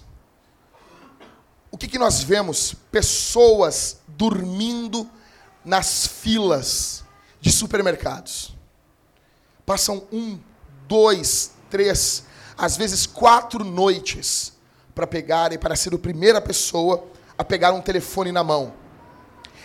[1.71, 2.75] O que, que nós vemos?
[2.91, 5.09] Pessoas dormindo
[5.65, 7.05] nas filas
[7.41, 8.55] de supermercados.
[9.65, 10.39] Passam um,
[10.87, 12.25] dois, três,
[12.59, 14.53] às vezes quatro noites
[14.95, 17.07] para pegar e para ser a primeira pessoa
[17.39, 18.75] a pegar um telefone na mão.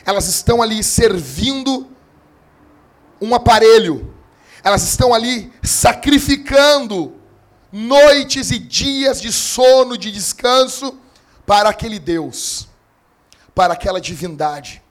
[0.05, 1.87] Elas estão ali servindo
[3.19, 4.13] um aparelho.
[4.63, 7.15] Elas estão ali sacrificando
[7.71, 10.99] noites e dias de sono, de descanso
[11.47, 12.67] para aquele Deus,
[13.55, 14.83] para aquela divindade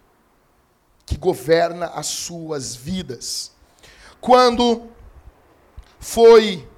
[1.07, 3.53] que governa as suas vidas.
[4.21, 4.91] Quando
[6.01, 6.69] foi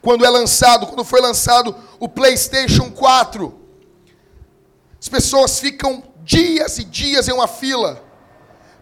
[0.00, 3.58] quando é lançado, quando foi lançado o PlayStation 4.
[5.00, 8.04] As pessoas ficam dias e dias em uma fila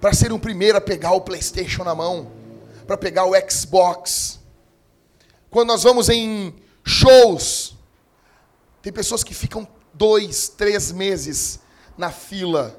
[0.01, 2.31] para ser o primeiro a pegar o PlayStation na mão,
[2.87, 4.41] para pegar o Xbox.
[5.51, 7.77] Quando nós vamos em shows,
[8.83, 11.61] tem pessoas que ficam dois, três meses
[11.97, 12.79] na fila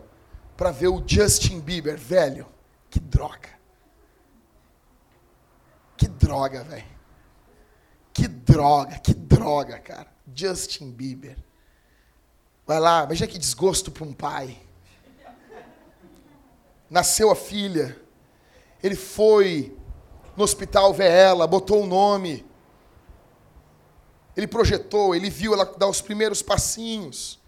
[0.56, 2.48] para ver o Justin Bieber, velho.
[2.90, 3.50] Que droga.
[5.96, 6.97] Que droga, velho.
[8.18, 10.08] Que droga que droga, cara.
[10.34, 11.38] Justin Bieber.
[12.66, 14.58] Vai lá, veja que desgosto para um pai.
[16.90, 17.96] Nasceu a filha.
[18.82, 19.78] Ele foi
[20.36, 22.44] no hospital ver ela, botou o nome.
[24.36, 27.40] Ele projetou, ele viu ela dar os primeiros passinhos.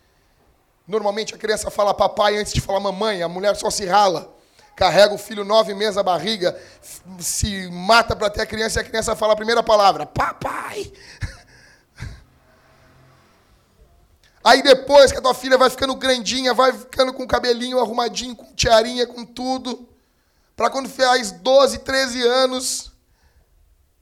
[0.87, 4.37] Normalmente a criança fala papai antes de falar mamãe, a mulher só se rala.
[4.79, 6.57] Carrega o filho nove meses a barriga,
[7.19, 10.89] se mata para ter a criança e a criança fala a primeira palavra, papai.
[14.41, 18.37] Aí depois que a tua filha vai ficando grandinha, vai ficando com o cabelinho arrumadinho,
[18.37, 19.85] com tiarinha, com tudo,
[20.55, 22.93] para quando faz 12, 13 anos,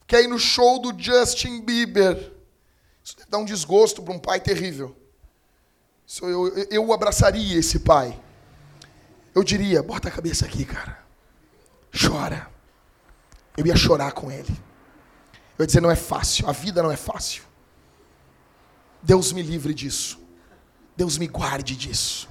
[0.05, 2.33] quer ir no show do Justin Bieber.
[3.03, 4.95] Isso dá um desgosto para um pai terrível.
[6.05, 8.26] Isso eu, eu abraçaria esse pai.
[9.37, 10.97] Eu diria, bota a cabeça aqui, cara.
[11.95, 12.47] Chora.
[13.55, 14.49] Eu ia chorar com ele.
[15.59, 17.43] Eu ia dizer, não é fácil, a vida não é fácil.
[18.99, 20.19] Deus me livre disso.
[20.95, 22.27] Deus me guarde disso.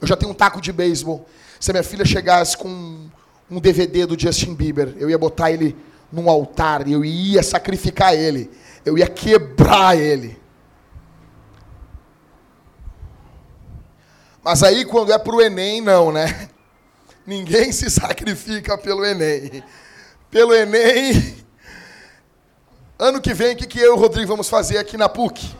[0.00, 1.28] Eu já tenho um taco de beisebol.
[1.60, 3.10] Se a minha filha chegasse com
[3.50, 5.76] um DVD do Justin Bieber, eu ia botar ele
[6.10, 8.50] num altar, eu ia sacrificar ele,
[8.82, 10.40] eu ia quebrar ele.
[14.44, 16.48] Mas aí quando é para o Enem, não, né?
[17.24, 19.62] Ninguém se sacrifica pelo Enem.
[20.30, 21.36] Pelo Enem.
[22.98, 25.54] Ano que vem, o que, que eu e o Rodrigo vamos fazer aqui na PUC?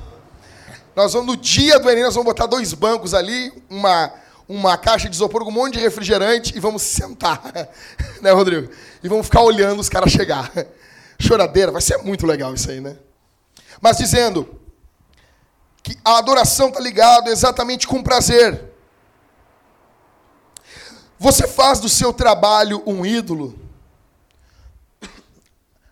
[0.95, 4.13] Nós vamos, no dia do Enem, nós vamos botar dois bancos ali, uma,
[4.49, 7.41] uma caixa de isopor com um monte de refrigerante e vamos sentar.
[8.21, 8.71] né, Rodrigo?
[9.03, 10.53] E vamos ficar olhando os caras chegar.
[11.19, 12.97] Choradeira, vai ser muito legal isso aí, né?
[13.81, 14.61] Mas dizendo
[15.83, 18.72] que a adoração está ligada exatamente com prazer.
[21.23, 23.59] Você faz do seu trabalho um ídolo?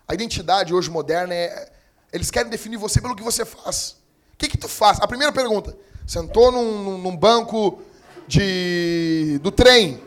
[0.07, 1.71] A identidade hoje moderna é.
[2.13, 4.01] Eles querem definir você pelo que você faz
[4.41, 4.99] que, que tu faz?
[4.99, 5.77] A primeira pergunta.
[6.07, 7.79] Sentou num, num banco
[8.27, 10.01] de, do trem.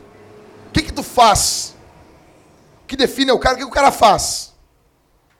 [0.69, 1.75] O que, que tu faz?
[2.83, 3.55] O que define o cara?
[3.55, 4.53] O que o cara faz?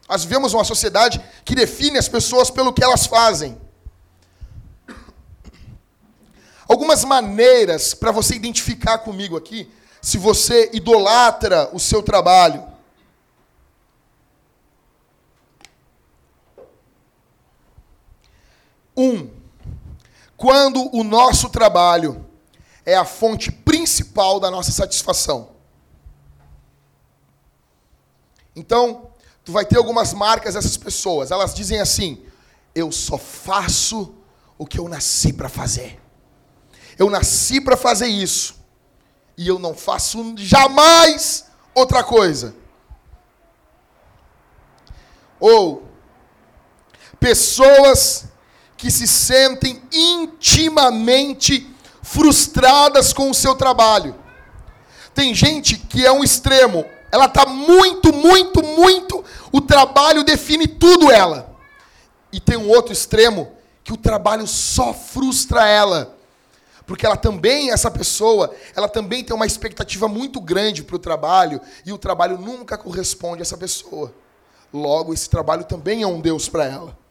[0.09, 3.61] Nós vivemos uma sociedade que define as pessoas pelo que elas fazem.
[6.69, 12.65] Algumas maneiras para você identificar comigo aqui, se você idolatra o seu trabalho.
[18.97, 19.29] Um,
[20.37, 22.25] quando o nosso trabalho
[22.87, 25.51] é a fonte principal da nossa satisfação.
[28.55, 29.11] Então,
[29.45, 31.31] tu vai ter algumas marcas dessas pessoas.
[31.31, 32.25] Elas dizem assim:
[32.75, 34.15] eu só faço
[34.57, 36.04] o que eu nasci para fazer.
[36.99, 38.57] Eu nasci para fazer isso.
[39.37, 42.55] E eu não faço jamais outra coisa.
[45.41, 45.89] Ou
[47.19, 48.27] pessoas
[48.77, 51.67] que se sentem intimamente
[52.03, 54.15] frustradas com o seu trabalho.
[55.15, 61.11] Tem gente que é um extremo, ela está muito, muito, muito, o trabalho define tudo
[61.11, 61.55] ela.
[62.33, 63.53] E tem um outro extremo
[63.83, 66.17] que o trabalho só frustra ela.
[66.87, 71.61] Porque ela também, essa pessoa, ela também tem uma expectativa muito grande para o trabalho
[71.85, 74.15] e o trabalho nunca corresponde a essa pessoa.
[74.73, 77.05] Logo, esse trabalho também é um Deus para ela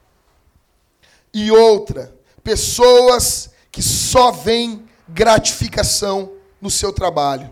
[1.34, 7.52] e outra, pessoas que só veem gratificação no seu trabalho.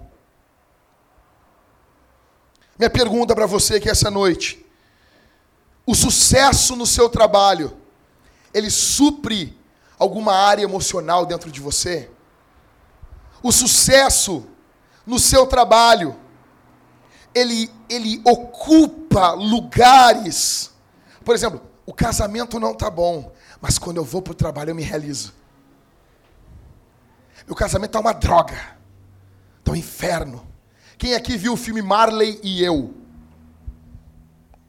[2.77, 4.63] Minha pergunta para você aqui essa noite:
[5.85, 7.75] o sucesso no seu trabalho,
[8.53, 9.57] ele supre
[9.97, 12.10] alguma área emocional dentro de você?
[13.43, 14.45] O sucesso
[15.05, 16.15] no seu trabalho,
[17.33, 20.71] ele, ele ocupa lugares.
[21.23, 24.75] Por exemplo, o casamento não está bom, mas quando eu vou para o trabalho, eu
[24.75, 25.33] me realizo.
[27.45, 28.77] Meu casamento é uma droga.
[29.59, 30.47] Está um inferno.
[30.97, 32.93] Quem aqui viu o filme Marley e Eu?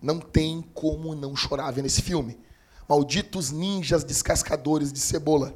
[0.00, 2.40] Não tem como não chorar vendo esse filme.
[2.88, 5.54] Malditos ninjas descascadores de cebola.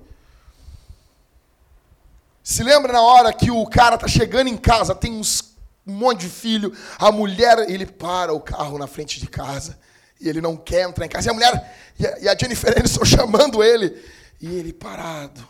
[2.47, 6.21] Se lembra na hora que o cara tá chegando em casa, tem uns, um monte
[6.21, 9.77] de filho, a mulher, ele para o carro na frente de casa.
[10.21, 11.27] E ele não quer entrar em casa.
[11.27, 11.77] E a mulher,
[12.21, 14.01] e a Jennifer Aniston chamando ele.
[14.41, 15.45] E ele parado.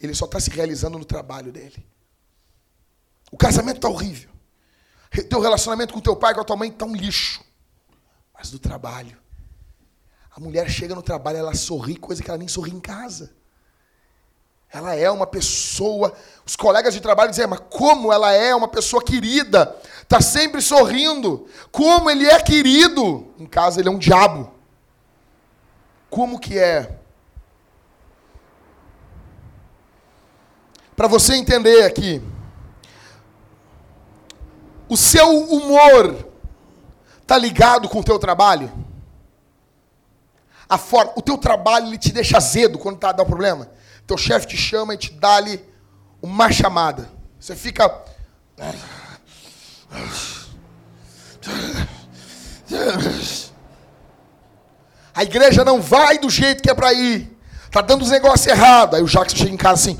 [0.00, 1.84] Ele só está se realizando no trabalho dele.
[3.32, 4.30] O casamento está horrível.
[5.28, 7.44] Teu relacionamento com teu pai, com a tua mãe está um lixo.
[8.32, 9.18] Mas do trabalho.
[10.30, 13.34] A mulher chega no trabalho, ela sorri, coisa que ela nem sorri em casa.
[14.74, 16.12] Ela é uma pessoa.
[16.44, 21.46] Os colegas de trabalho dizem, mas como ela é uma pessoa querida, está sempre sorrindo.
[21.70, 23.32] Como ele é querido.
[23.38, 24.52] Em casa ele é um diabo.
[26.10, 26.98] como que é.
[30.96, 32.20] Para você entender aqui,
[34.88, 36.28] o seu humor
[37.24, 38.72] tá ligado com o teu trabalho?
[40.68, 43.68] A forma, o teu trabalho ele te deixa azedo quando tá dá um problema.
[44.06, 45.64] Teu chefe te chama e te dá ali
[46.22, 47.10] uma chamada.
[47.38, 47.88] Você fica
[55.14, 57.30] a igreja não vai do jeito que é para ir.
[57.70, 58.96] Tá dando os negócios errados.
[58.96, 59.98] Aí o Jackson chega em casa assim.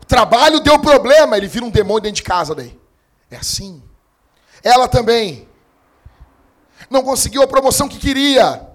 [0.00, 2.78] O trabalho deu problema, ele vira um demônio dentro de casa daí.
[3.30, 3.82] É assim.
[4.62, 5.48] Ela também
[6.88, 8.68] não conseguiu a promoção que queria.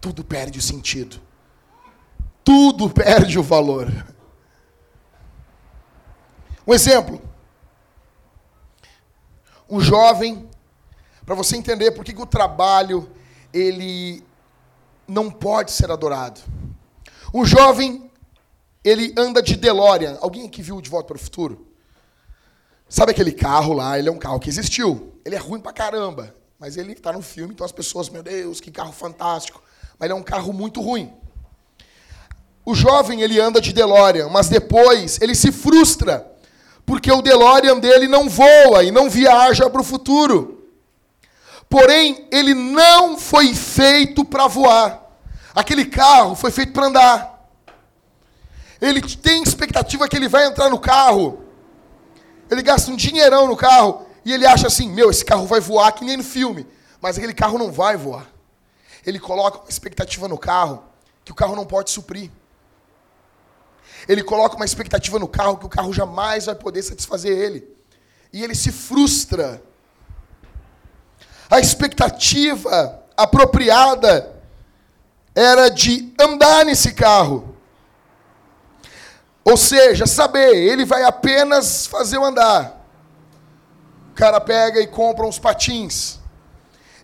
[0.00, 1.20] Tudo perde o sentido.
[2.44, 3.88] Tudo perde o valor.
[6.66, 7.20] Um exemplo.
[9.68, 10.48] Um jovem,
[11.24, 13.08] para você entender por que, que o trabalho
[13.52, 14.24] ele
[15.06, 16.40] não pode ser adorado.
[17.32, 18.10] Um jovem,
[18.82, 20.18] ele anda de DeLorean.
[20.20, 21.69] Alguém aqui viu De Volta para o Futuro?
[22.90, 23.98] Sabe aquele carro lá?
[23.98, 25.14] Ele é um carro que existiu.
[25.24, 26.34] Ele é ruim pra caramba.
[26.58, 29.62] Mas ele está no filme, então as pessoas, meu Deus, que carro fantástico.
[29.98, 31.10] Mas ele é um carro muito ruim.
[32.66, 36.26] O jovem, ele anda de DeLorean, mas depois ele se frustra
[36.84, 40.68] porque o DeLorean dele não voa e não viaja para o futuro.
[41.68, 45.00] Porém, ele não foi feito para voar.
[45.54, 47.48] Aquele carro foi feito para andar.
[48.80, 51.44] Ele tem expectativa que ele vai entrar no carro.
[52.50, 55.92] Ele gasta um dinheirão no carro e ele acha assim: meu, esse carro vai voar
[55.92, 56.66] que nem no filme.
[57.00, 58.26] Mas aquele carro não vai voar.
[59.06, 60.82] Ele coloca uma expectativa no carro
[61.24, 62.30] que o carro não pode suprir
[64.08, 67.68] ele coloca uma expectativa no carro que o carro jamais vai poder satisfazer ele.
[68.32, 69.62] E ele se frustra.
[71.50, 74.36] A expectativa apropriada
[75.34, 77.49] era de andar nesse carro.
[79.44, 82.86] Ou seja, saber, ele vai apenas fazer o andar.
[84.10, 86.18] O cara pega e compra uns patins.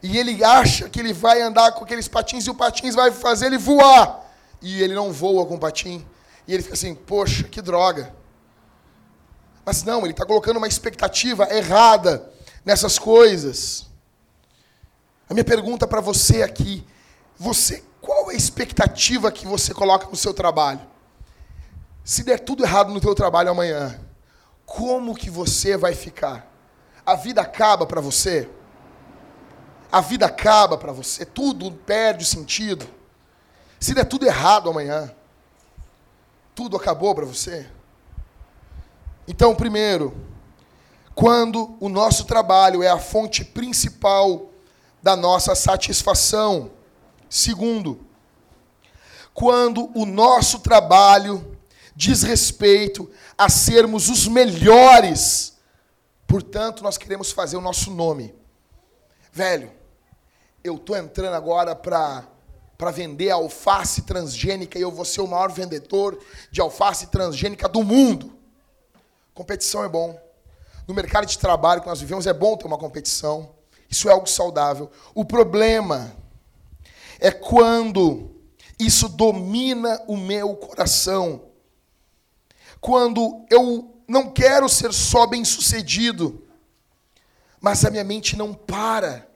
[0.03, 3.47] E ele acha que ele vai andar com aqueles patins e o patins vai fazer
[3.47, 4.25] ele voar.
[4.61, 6.07] E ele não voa com o patim.
[6.47, 8.15] E ele fica assim, poxa, que droga.
[9.65, 12.31] Mas não, ele está colocando uma expectativa errada
[12.65, 13.87] nessas coisas.
[15.29, 16.87] A minha pergunta para você aqui,
[17.37, 20.81] você, qual é a expectativa que você coloca no seu trabalho?
[22.07, 24.01] Se der tudo errado no teu trabalho amanhã,
[24.65, 26.49] como que você vai ficar?
[27.05, 28.49] A vida acaba para você?
[29.91, 31.27] A vida acaba para você?
[31.27, 32.87] Tudo perde sentido?
[33.81, 35.13] Se der tudo errado amanhã,
[36.55, 37.69] tudo acabou para você?
[39.27, 40.17] Então, primeiro,
[41.13, 44.49] quando o nosso trabalho é a fonte principal
[45.03, 46.71] da nossa satisfação.
[47.29, 47.99] Segundo,
[49.35, 51.56] quando o nosso trabalho
[51.97, 55.57] diz respeito a sermos os melhores,
[56.27, 58.35] portanto, nós queremos fazer o nosso nome.
[59.33, 59.73] Velho,
[60.63, 62.29] eu estou entrando agora para
[62.77, 66.19] para vender alface transgênica e eu vou ser o maior vendedor
[66.51, 68.39] de alface transgênica do mundo.
[69.33, 70.21] Competição é bom.
[70.87, 73.51] No mercado de trabalho que nós vivemos é bom ter uma competição.
[73.89, 74.91] Isso é algo saudável.
[75.15, 76.15] O problema
[77.19, 78.31] é quando
[78.79, 81.46] isso domina o meu coração.
[82.87, 86.47] Quando eu não quero ser só bem-sucedido,
[87.61, 89.27] mas a minha mente não para.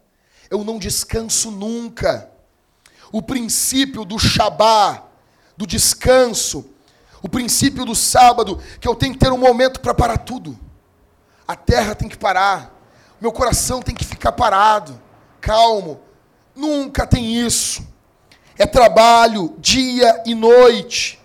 [0.49, 2.31] Eu não descanso nunca
[3.11, 5.03] o princípio do Shabá,
[5.57, 6.65] do descanso,
[7.21, 10.57] o princípio do sábado, que eu tenho que ter um momento para parar tudo.
[11.45, 12.73] A terra tem que parar,
[13.21, 15.03] meu coração tem que ficar parado,
[15.41, 16.01] calmo.
[16.55, 17.85] Nunca tem isso.
[18.57, 21.20] É trabalho dia e noite.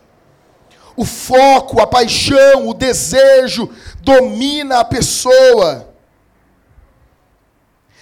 [0.96, 3.70] O foco, a paixão, o desejo
[4.02, 5.94] domina a pessoa.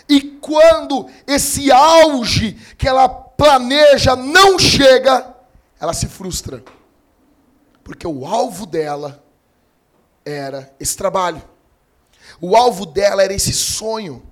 [0.07, 5.33] E quando esse auge que ela planeja não chega,
[5.79, 6.63] ela se frustra.
[7.83, 9.23] Porque o alvo dela
[10.23, 11.41] era esse trabalho.
[12.39, 14.23] O alvo dela era esse sonho.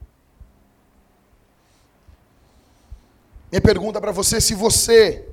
[3.52, 5.28] Minha pergunta para você: se você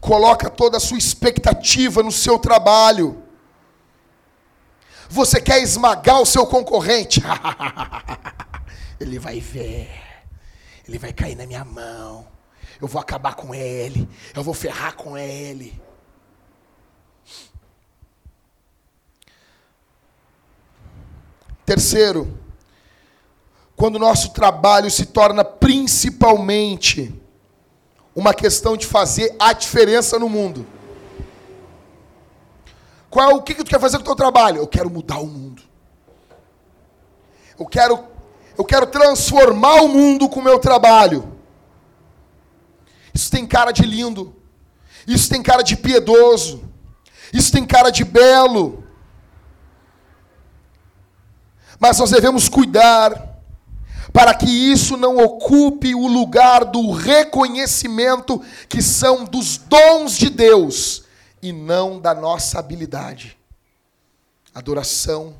[0.00, 3.22] coloca toda a sua expectativa no seu trabalho,
[5.08, 7.20] você quer esmagar o seu concorrente,
[8.98, 9.90] ele vai ver,
[10.88, 12.28] ele vai cair na minha mão.
[12.80, 15.78] Eu vou acabar com ele, eu vou ferrar com ele.
[21.66, 22.38] Terceiro,
[23.76, 27.19] quando o nosso trabalho se torna principalmente
[28.14, 30.66] uma questão de fazer a diferença no mundo.
[33.08, 34.58] Qual, o que, que tu quer fazer com o teu trabalho?
[34.58, 35.62] Eu quero mudar o mundo.
[37.58, 38.04] Eu quero,
[38.56, 41.36] eu quero transformar o mundo com o meu trabalho.
[43.12, 44.34] Isso tem cara de lindo.
[45.06, 46.62] Isso tem cara de piedoso.
[47.32, 48.84] Isso tem cara de belo.
[51.78, 53.29] Mas nós devemos cuidar
[54.12, 61.04] para que isso não ocupe o lugar do reconhecimento que são dos dons de Deus
[61.42, 63.38] e não da nossa habilidade.
[64.54, 65.36] Adoração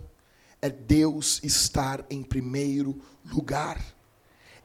[0.63, 3.81] é Deus estar em primeiro lugar,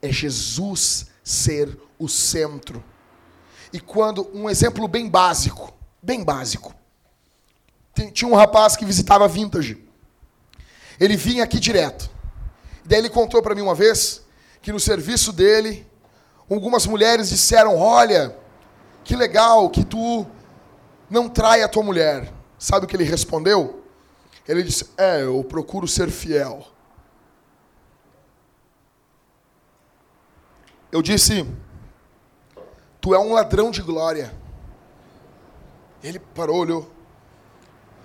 [0.01, 2.83] é Jesus ser o centro.
[3.73, 6.73] E quando, um exemplo bem básico, bem básico,
[8.13, 9.83] tinha um rapaz que visitava Vintage.
[10.99, 12.14] Ele vinha aqui direto.
[12.85, 14.23] Daí ele contou para mim uma vez
[14.61, 15.85] que no serviço dele,
[16.49, 18.37] algumas mulheres disseram: Olha,
[19.03, 20.25] que legal que tu
[21.09, 22.31] não trai a tua mulher.
[22.59, 23.83] Sabe o que ele respondeu?
[24.47, 26.67] Ele disse: É, eu procuro ser fiel.
[30.91, 31.45] Eu disse:
[33.01, 34.33] Tu é um ladrão de glória.
[36.03, 36.91] Ele parou, olhou.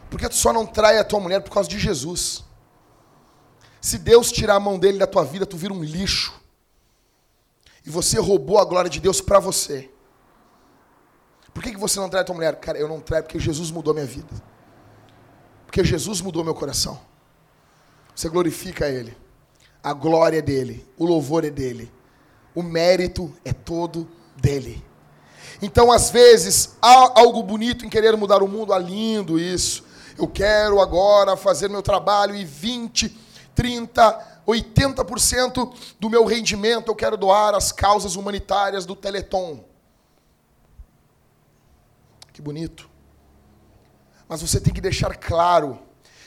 [0.09, 2.45] Por que tu só não trai a tua mulher por causa de Jesus?
[3.81, 6.39] Se Deus tirar a mão dele da tua vida, tu vira um lixo.
[7.85, 9.91] E você roubou a glória de Deus para você.
[11.55, 12.57] Por que, que você não trai a tua mulher?
[12.57, 14.29] Cara, eu não traio porque Jesus mudou minha vida.
[15.67, 17.01] Porque Jesus mudou meu coração.
[18.15, 19.17] Você glorifica Ele.
[19.83, 20.87] A glória é dele.
[20.99, 21.91] O louvor é dele.
[22.55, 24.07] O mérito é todo
[24.37, 24.85] dele.
[25.63, 28.75] Então, às vezes, há algo bonito em querer mudar o mundo.
[28.75, 29.85] Ah, lindo isso.
[30.19, 33.30] Eu quero agora fazer meu trabalho e 20
[33.61, 39.63] 30, 80% do meu rendimento eu quero doar às causas humanitárias do Teleton.
[42.33, 42.89] Que bonito.
[44.27, 45.79] Mas você tem que deixar claro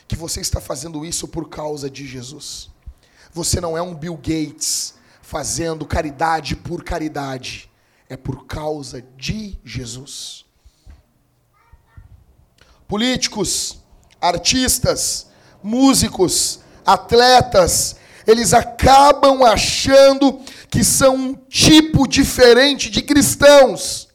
[0.07, 2.69] que você está fazendo isso por causa de Jesus.
[3.31, 7.67] Você não é um Bill Gates fazendo caridade por caridade.
[8.07, 10.45] É por causa de Jesus.
[12.87, 13.79] Políticos,
[14.21, 15.29] artistas,
[15.63, 24.07] músicos, atletas, eles acabam achando que são um tipo diferente de cristãos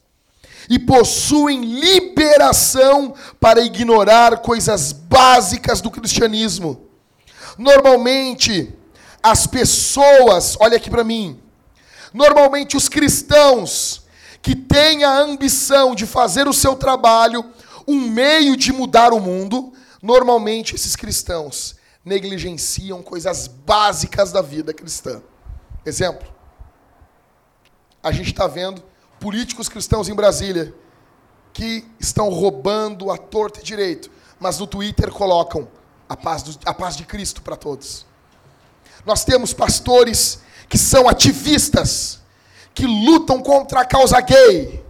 [0.69, 6.87] e possuem liberação para ignorar coisas básicas do cristianismo.
[7.57, 8.73] Normalmente,
[9.21, 11.39] as pessoas, olha aqui para mim,
[12.13, 14.03] normalmente os cristãos
[14.41, 17.43] que têm a ambição de fazer o seu trabalho
[17.87, 21.78] um meio de mudar o mundo, normalmente esses cristãos
[22.09, 25.21] negligenciam coisas básicas da vida cristã.
[25.85, 26.27] Exemplo,
[28.01, 28.83] a gente está vendo
[29.19, 30.73] políticos cristãos em Brasília
[31.53, 35.67] que estão roubando a torta e direito, mas no Twitter colocam
[36.07, 38.07] a paz, do, a paz de Cristo para todos.
[39.05, 42.19] Nós temos pastores que são ativistas,
[42.73, 44.83] que lutam contra a causa gay,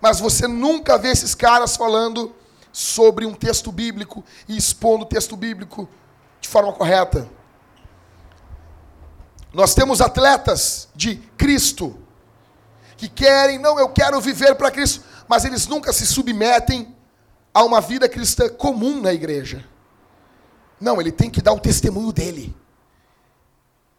[0.00, 2.34] mas você nunca vê esses caras falando
[2.72, 5.88] sobre um texto bíblico e expondo o texto bíblico
[6.40, 7.28] de forma correta.
[9.52, 11.98] Nós temos atletas de Cristo
[12.96, 16.94] que querem, não, eu quero viver para Cristo, mas eles nunca se submetem
[17.52, 19.66] a uma vida cristã comum na igreja.
[20.80, 22.54] Não, ele tem que dar o testemunho dele.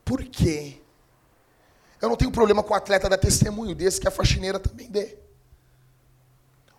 [0.06, 0.82] Por quê?
[2.02, 5.18] Eu não tenho problema com o atleta dar testemunho desse que a faxineira também dê.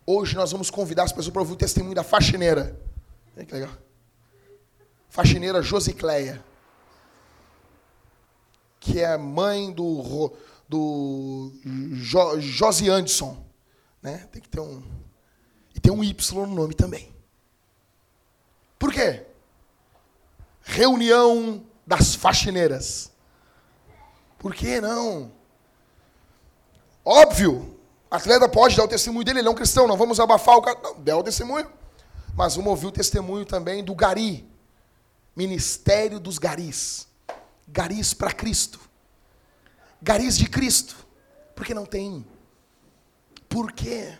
[0.04, 2.76] Hoje nós vamos convidar as pessoas para ouvir o testemunho da faxineira.
[3.36, 3.70] Olha que legal
[5.12, 6.42] faxineira Josicleia,
[8.80, 10.32] que é mãe do,
[10.66, 11.52] do
[11.92, 13.36] jo, Josi Anderson.
[14.00, 14.26] Né?
[14.32, 14.82] Tem que ter um.
[15.74, 17.14] E tem um Y no nome também.
[18.78, 19.26] Por quê?
[20.62, 23.12] Reunião das faxineiras.
[24.38, 25.30] Por que não?
[27.04, 27.78] Óbvio,
[28.10, 30.80] atleta pode dar o testemunho dele, ele é um cristão, não vamos abafar o cara.
[30.82, 31.70] Não, dê o testemunho.
[32.34, 34.50] Mas vamos ouvir o testemunho também do Gari,
[35.34, 37.06] Ministério dos Garis.
[37.66, 38.80] Garis para Cristo.
[40.00, 40.96] Garis de Cristo.
[41.54, 42.24] Porque não tem.
[43.48, 44.18] Por quê?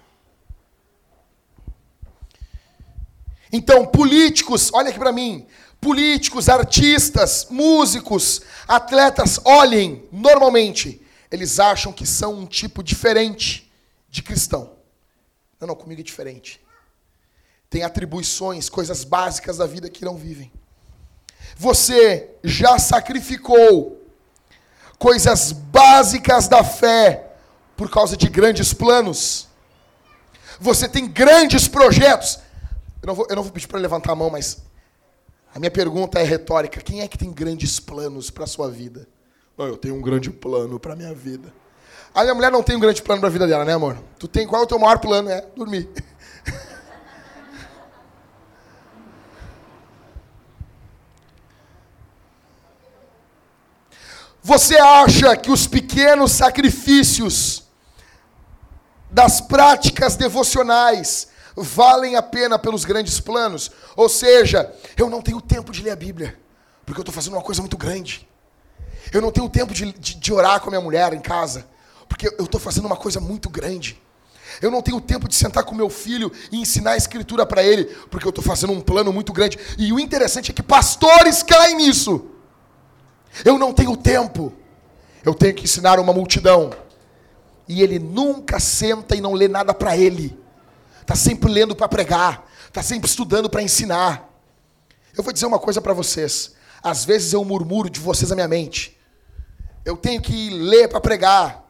[3.53, 5.47] Então, políticos, olha aqui para mim.
[5.81, 13.71] Políticos, artistas, músicos, atletas, olhem, normalmente, eles acham que são um tipo diferente
[14.09, 14.77] de cristão.
[15.61, 16.61] Não, não, comigo é diferente.
[17.69, 20.53] Tem atribuições, coisas básicas da vida que não vivem.
[21.57, 24.01] Você já sacrificou
[24.99, 27.33] coisas básicas da fé
[27.77, 29.49] por causa de grandes planos?
[30.61, 32.39] Você tem grandes projetos.
[33.03, 34.63] Eu não vou, eu não vou pedir para levantar a mão, mas
[35.55, 36.81] a minha pergunta é retórica.
[36.81, 39.07] Quem é que tem grandes planos para a sua vida?
[39.59, 41.53] Eu tenho um grande plano para a minha vida.
[42.15, 43.99] A minha mulher não tem um grande plano para a vida dela, né, amor?
[44.19, 45.31] Tu tem qual é o teu maior plano?
[45.31, 45.89] É dormir.
[54.43, 57.63] Você acha que os pequenos sacrifícios
[59.09, 63.71] das práticas devocionais valem a pena pelos grandes planos?
[63.95, 66.37] Ou seja, eu não tenho tempo de ler a Bíblia,
[66.85, 68.29] porque eu estou fazendo uma coisa muito grande.
[69.13, 71.65] Eu não tenho tempo de, de, de orar com a minha mulher em casa,
[72.09, 74.03] porque eu estou fazendo uma coisa muito grande.
[74.61, 77.85] Eu não tenho tempo de sentar com meu filho e ensinar a escritura para ele,
[78.11, 79.57] porque eu estou fazendo um plano muito grande.
[79.79, 82.32] E o interessante é que pastores caem nisso.
[83.45, 84.53] Eu não tenho tempo.
[85.25, 86.71] Eu tenho que ensinar uma multidão.
[87.69, 90.39] E ele nunca senta e não lê nada para ele.
[91.01, 92.47] Está sempre lendo para pregar.
[92.67, 94.29] Está sempre estudando para ensinar.
[95.17, 96.55] Eu vou dizer uma coisa para vocês.
[96.83, 98.99] Às vezes eu murmuro de vocês na minha mente.
[99.85, 101.65] Eu tenho que ler para pregar.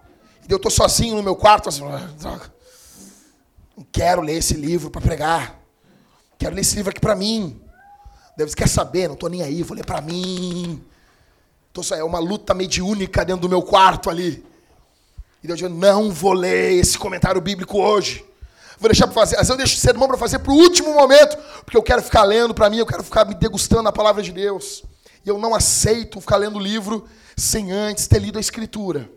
[0.49, 2.41] E eu estou sozinho no meu quarto, assim, ah,
[3.77, 5.59] não quero ler esse livro para pregar.
[6.39, 7.61] Quero ler esse livro aqui para mim.
[8.37, 10.83] Deve quer saber, não estou nem aí, vou ler para mim.
[11.73, 14.45] Então, é uma luta mediúnica dentro do meu quarto ali.
[15.43, 18.25] E Deus diz, não vou ler esse comentário bíblico hoje.
[18.79, 19.37] Vou deixar para fazer.
[19.37, 22.03] Às vezes eu deixo o sermão para fazer para o último momento, porque eu quero
[22.03, 24.85] ficar lendo para mim, eu quero ficar me degustando a palavra de Deus.
[25.25, 29.09] E eu não aceito ficar lendo livro sem antes ter lido a Escritura.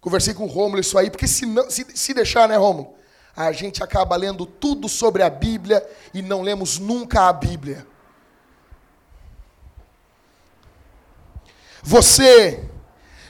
[0.00, 2.94] Conversei com o Rômulo isso aí, porque se, não, se, se deixar, né, Rômulo?
[3.36, 7.86] A gente acaba lendo tudo sobre a Bíblia e não lemos nunca a Bíblia.
[11.86, 12.68] Você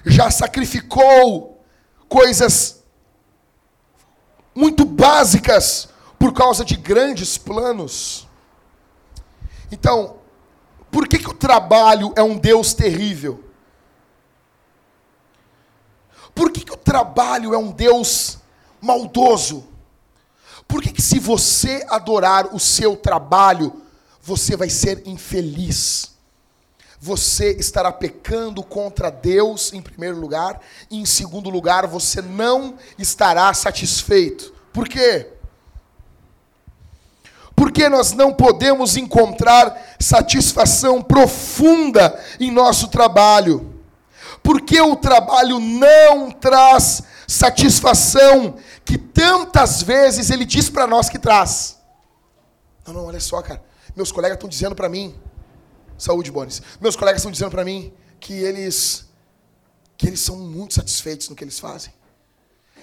[0.02, 1.62] já sacrificou
[2.08, 2.82] coisas
[4.54, 8.26] muito básicas por causa de grandes planos.
[9.70, 10.16] Então,
[10.90, 13.44] por que, que o trabalho é um Deus terrível?
[16.34, 18.38] Por que, que o trabalho é um Deus
[18.80, 19.68] maldoso?
[20.66, 23.82] Por que, que se você adorar o seu trabalho,
[24.22, 26.15] você vai ser infeliz?
[27.06, 33.54] Você estará pecando contra Deus, em primeiro lugar, e em segundo lugar, você não estará
[33.54, 34.52] satisfeito.
[34.72, 35.28] Por quê?
[37.54, 43.72] Porque nós não podemos encontrar satisfação profunda em nosso trabalho.
[44.42, 51.78] Porque o trabalho não traz satisfação que tantas vezes ele diz para nós que traz.
[52.84, 53.62] Não, não, olha só, cara.
[53.94, 55.14] Meus colegas estão dizendo para mim,
[55.98, 56.62] Saúde, Bonis.
[56.80, 59.06] Meus colegas estão dizendo para mim que eles
[59.96, 61.92] que eles são muito satisfeitos no que eles fazem.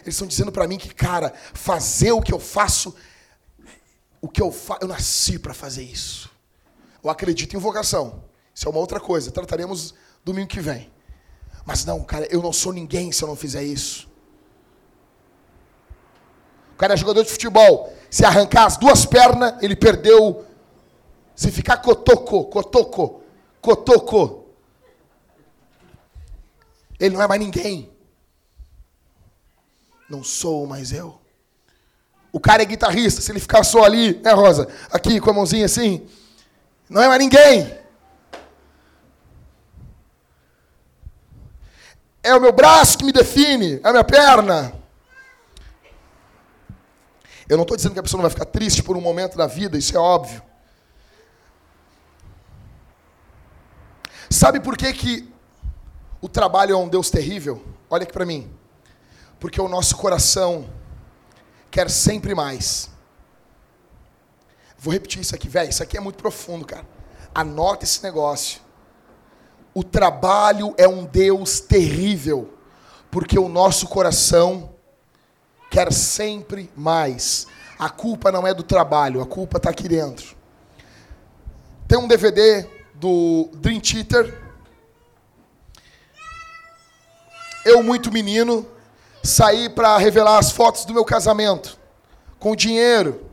[0.01, 2.95] Eles estão dizendo para mim que, cara, fazer o que eu faço,
[4.19, 6.31] o que eu faço, eu nasci para fazer isso.
[7.03, 8.23] Eu acredito em vocação.
[8.53, 9.31] Isso é uma outra coisa.
[9.31, 9.93] Trataremos
[10.25, 10.91] domingo que vem.
[11.65, 14.09] Mas não, cara, eu não sou ninguém se eu não fizer isso.
[16.73, 17.93] O cara é jogador de futebol.
[18.09, 20.45] Se arrancar as duas pernas, ele perdeu
[21.35, 23.23] se ficar cotoco, cotoco,
[23.61, 24.45] cotoco,
[26.99, 27.91] ele não é mais ninguém.
[30.09, 31.19] Não sou mais eu.
[32.31, 34.67] O cara é guitarrista, se ele ficar só ali, né, Rosa?
[34.91, 36.07] Aqui com a mãozinha assim,
[36.89, 37.77] não é mais ninguém.
[42.23, 44.73] É o meu braço que me define, é a minha perna.
[47.49, 49.45] Eu não estou dizendo que a pessoa não vai ficar triste por um momento da
[49.45, 50.41] vida, isso é óbvio.
[54.33, 55.31] Sabe por que, que
[56.19, 57.63] o trabalho é um Deus terrível?
[57.87, 58.51] Olha aqui para mim.
[59.39, 60.67] Porque o nosso coração
[61.69, 62.89] quer sempre mais.
[64.75, 65.69] Vou repetir isso aqui, velho.
[65.69, 66.83] Isso aqui é muito profundo, cara.
[67.33, 68.59] Anota esse negócio.
[69.71, 72.57] O trabalho é um Deus terrível,
[73.11, 74.73] porque o nosso coração
[75.69, 77.45] quer sempre mais.
[77.77, 80.35] A culpa não é do trabalho, a culpa está aqui dentro.
[81.87, 82.67] Tem um DVD
[83.03, 84.33] do Dream Theater.
[87.65, 88.65] Eu, muito menino,
[89.21, 91.77] saí para revelar as fotos do meu casamento,
[92.39, 93.29] com dinheiro.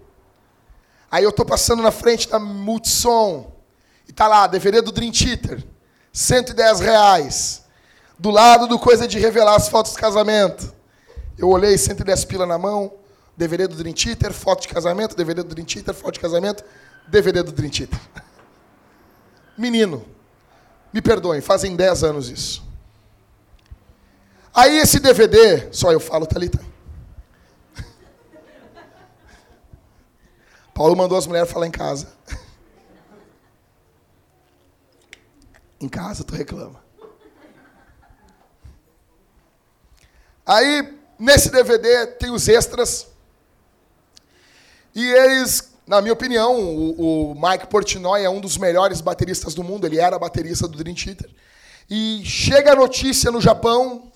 [1.08, 3.52] Aí eu tô passando na frente da Multissom,
[4.08, 5.64] e tá lá, DVD do Dream Theater,
[6.12, 7.62] 110 reais.
[8.18, 10.74] Do lado do coisa de revelar as fotos do casamento.
[11.38, 12.92] Eu olhei 110 pila na mão,
[13.36, 16.64] DVD do Dream Theater, foto de casamento, DVD do Dream Theater, foto de casamento,
[17.06, 18.00] DVD do Dream Theater.
[19.60, 20.04] menino.
[20.92, 22.68] Me perdoem, fazem 10 anos isso.
[24.52, 26.58] Aí esse DVD, só eu falo, Thalita.
[30.74, 32.12] Paulo mandou as mulheres falar em casa.
[35.80, 36.78] Em casa tu reclama.
[40.44, 43.06] Aí, nesse DVD, tem os extras.
[44.94, 49.64] E eles, na minha opinião, o, o Mike Portnoy é um dos melhores bateristas do
[49.64, 49.88] mundo.
[49.88, 51.28] Ele era baterista do Dream Theater.
[51.90, 54.12] E chega a notícia no Japão,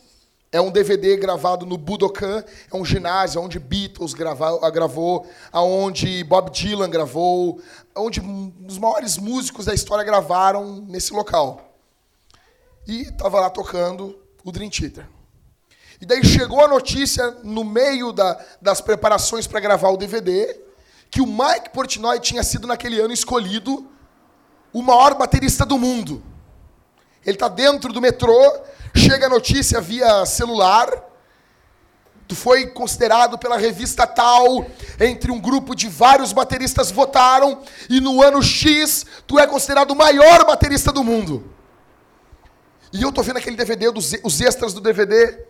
[0.53, 6.53] é um DVD gravado no Budokan, é um ginásio onde Beatles gravou, gravou onde Bob
[6.53, 7.61] Dylan gravou,
[7.97, 8.21] onde
[8.69, 11.75] os maiores músicos da história gravaram nesse local.
[12.87, 15.09] E estava lá tocando o Dream Theater.
[16.01, 20.63] E daí chegou a notícia, no meio da, das preparações para gravar o DVD,
[21.15, 23.89] que o Mike Portnoy tinha sido naquele ano escolhido
[24.73, 26.21] o maior baterista do mundo.
[27.25, 28.37] Ele está dentro do metrô,
[28.93, 30.89] chega a notícia via celular.
[32.27, 34.67] Tu foi considerado pela revista tal,
[34.99, 39.97] entre um grupo de vários bateristas votaram, e no ano X tu é considerado o
[39.97, 41.49] maior baterista do mundo.
[42.93, 45.47] E eu tô vendo aquele DVD, os extras do DVD,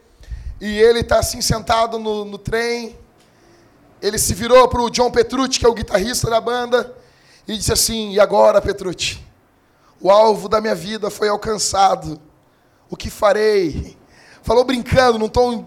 [0.60, 3.02] e ele está assim sentado no, no trem.
[4.00, 6.94] Ele se virou para o John Petrucci, que é o guitarrista da banda,
[7.46, 9.24] e disse assim: E agora, Petrucci?
[10.00, 12.20] O alvo da minha vida foi alcançado.
[12.90, 13.96] O que farei?
[14.42, 15.66] Falou brincando, não estou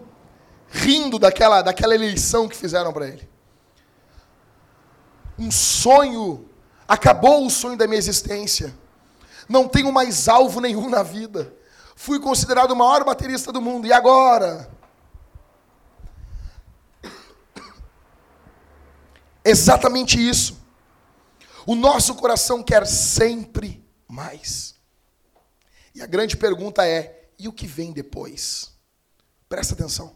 [0.70, 3.28] rindo daquela, daquela eleição que fizeram para ele.
[5.40, 6.48] Um sonho,
[6.88, 8.74] acabou o sonho da minha existência.
[9.48, 11.54] Não tenho mais alvo nenhum na vida.
[11.96, 13.88] Fui considerado o maior baterista do mundo.
[13.88, 14.70] E agora?
[19.50, 20.58] Exatamente isso.
[21.66, 24.76] O nosso coração quer sempre mais.
[25.96, 28.72] E a grande pergunta é: e o que vem depois?
[29.48, 30.14] Presta atenção.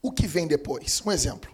[0.00, 1.02] O que vem depois?
[1.04, 1.52] Um exemplo.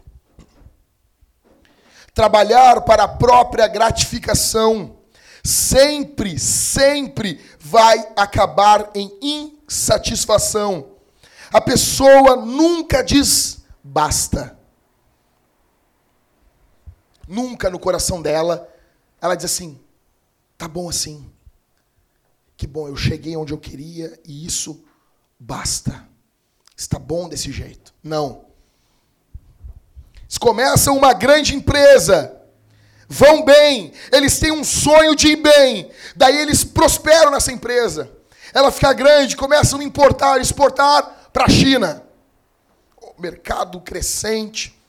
[2.13, 4.97] Trabalhar para a própria gratificação
[5.43, 10.97] sempre, sempre vai acabar em insatisfação.
[11.51, 14.60] A pessoa nunca diz basta.
[17.31, 18.67] Nunca no coração dela
[19.21, 19.79] ela diz assim:
[20.57, 21.31] tá bom assim.
[22.57, 24.83] Que bom, eu cheguei onde eu queria e isso
[25.39, 26.05] basta.
[26.75, 27.93] Está bom desse jeito.
[28.03, 28.45] Não.
[30.23, 32.37] Eles começam uma grande empresa,
[33.07, 38.11] vão bem, eles têm um sonho de ir bem, daí eles prosperam nessa empresa.
[38.53, 42.03] Ela fica grande, começam a importar, exportar para a China.
[42.97, 44.80] O mercado crescente,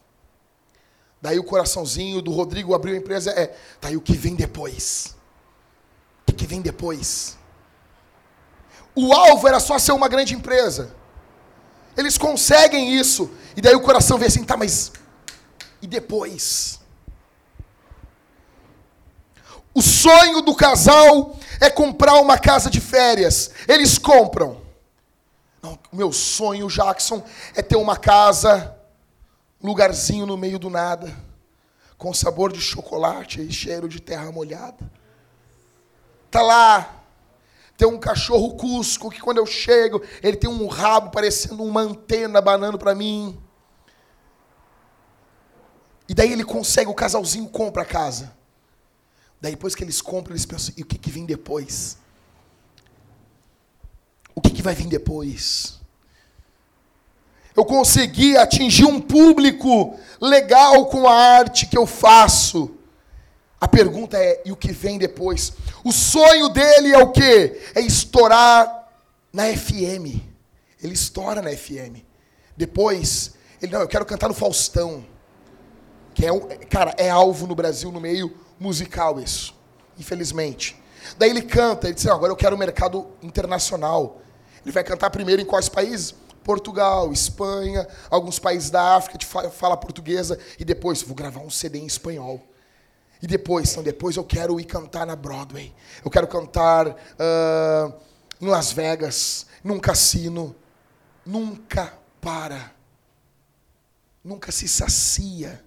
[1.22, 3.46] Daí o coraçãozinho do Rodrigo abriu a empresa é,
[3.80, 5.14] tá aí o que vem depois?
[6.28, 7.38] O que vem depois?
[8.92, 10.92] O alvo era só ser uma grande empresa.
[11.96, 13.30] Eles conseguem isso.
[13.56, 14.90] E daí o coração vê assim, tá, mas
[15.80, 16.80] e depois?
[19.72, 23.50] O sonho do casal é comprar uma casa de férias.
[23.68, 24.60] Eles compram.
[25.62, 27.22] Não, meu sonho, Jackson,
[27.54, 28.76] é ter uma casa
[29.62, 31.14] lugarzinho no meio do nada,
[31.96, 34.90] com sabor de chocolate e cheiro de terra molhada.
[36.30, 37.02] Tá lá,
[37.76, 42.40] tem um cachorro cusco que quando eu chego, ele tem um rabo parecendo uma antena
[42.40, 43.40] banando para mim.
[46.08, 48.32] E daí ele consegue, o casalzinho compra a casa.
[49.40, 51.98] Daí depois que eles compram, eles pensam, e o que, que vem depois?
[54.34, 55.81] O que, que vai vir depois?
[57.56, 62.76] Eu consegui atingir um público legal com a arte que eu faço.
[63.60, 65.52] A pergunta é: e o que vem depois?
[65.84, 67.60] O sonho dele é o quê?
[67.74, 68.88] É estourar
[69.32, 70.20] na FM.
[70.82, 72.02] Ele estoura na FM.
[72.56, 75.04] Depois, ele não, eu quero cantar no Faustão.
[76.14, 76.30] Que é,
[76.68, 79.54] cara, é alvo no Brasil no meio musical isso.
[79.98, 80.76] Infelizmente.
[81.18, 84.20] Daí ele canta, ele diz: agora eu quero o mercado internacional.
[84.64, 86.14] Ele vai cantar primeiro em quais países?
[86.44, 91.78] Portugal, Espanha, alguns países da África de fala portuguesa e depois vou gravar um CD
[91.78, 92.40] em espanhol.
[93.22, 95.72] E depois, então depois eu quero ir cantar na Broadway.
[96.04, 97.94] Eu quero cantar uh,
[98.40, 100.56] em Las Vegas, num cassino.
[101.24, 102.72] Nunca para.
[104.24, 105.64] Nunca se sacia.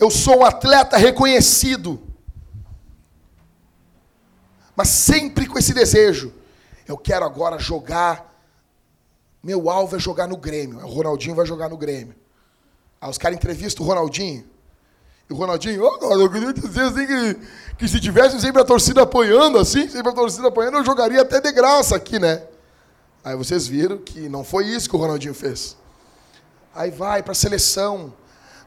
[0.00, 2.13] Eu sou um atleta reconhecido
[4.76, 6.32] mas sempre com esse desejo.
[6.86, 8.32] Eu quero agora jogar.
[9.42, 10.78] Meu alvo é jogar no Grêmio.
[10.78, 12.14] O Ronaldinho vai jogar no Grêmio.
[13.00, 14.44] Aí os caras entrevistam o Ronaldinho.
[15.28, 17.38] E o Ronaldinho, oh, eu queria dizer assim que,
[17.78, 21.40] que se tivesse sempre a torcida apoiando assim, sempre a torcida apoiando, eu jogaria até
[21.40, 22.42] de graça aqui, né?
[23.22, 25.78] Aí vocês viram que não foi isso que o Ronaldinho fez.
[26.74, 28.12] Aí vai para a seleção.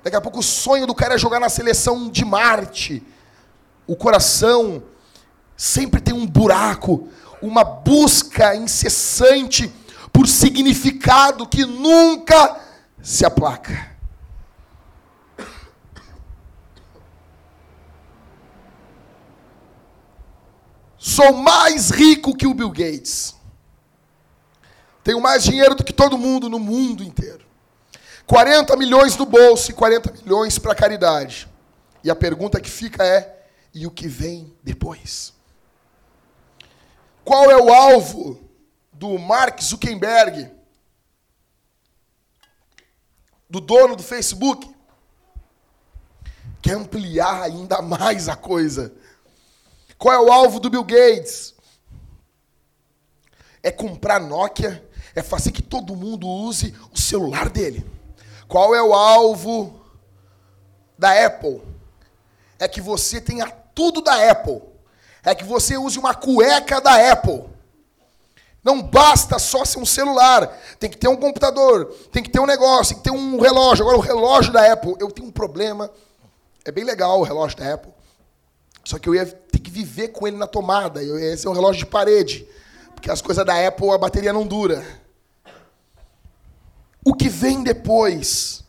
[0.03, 3.03] Daqui a pouco o sonho do cara é jogar na seleção de Marte.
[3.85, 4.81] O coração
[5.57, 7.09] sempre tem um buraco,
[7.41, 9.73] uma busca incessante
[10.13, 12.61] por significado que nunca
[13.01, 13.97] se aplaca.
[20.97, 23.35] Sou mais rico que o Bill Gates.
[25.03, 27.45] Tenho mais dinheiro do que todo mundo no mundo inteiro.
[28.25, 31.47] 40 milhões no bolso e 40 milhões para caridade.
[32.03, 35.36] E a pergunta que fica é: e o que vem depois?
[37.27, 38.39] Qual é o alvo
[38.93, 40.49] do Mark Zuckerberg,
[43.49, 44.73] do dono do Facebook?
[46.61, 48.93] Quer ampliar ainda mais a coisa.
[49.97, 51.53] Qual é o alvo do Bill Gates?
[53.61, 57.85] É comprar Nokia, é fazer que todo mundo use o celular dele.
[58.47, 59.81] Qual é o alvo
[60.97, 61.61] da Apple?
[62.57, 64.76] É que você tenha tudo da Apple.
[65.27, 67.43] É que você use uma cueca da Apple.
[68.63, 70.57] Não basta só ser um celular.
[70.79, 73.83] Tem que ter um computador, tem que ter um negócio, tem que ter um relógio.
[73.83, 75.91] Agora, o relógio da Apple, eu tenho um problema.
[76.63, 77.91] É bem legal o relógio da Apple.
[78.85, 81.03] Só que eu ia ter que viver com ele na tomada.
[81.03, 82.47] Eu ia ser um relógio de parede.
[82.95, 84.81] Porque as coisas da Apple, a bateria não dura.
[87.03, 88.63] O que vem depois?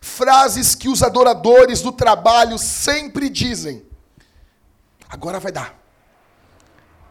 [0.00, 3.84] Frases que os adoradores do trabalho sempre dizem.
[5.08, 5.78] Agora vai dar.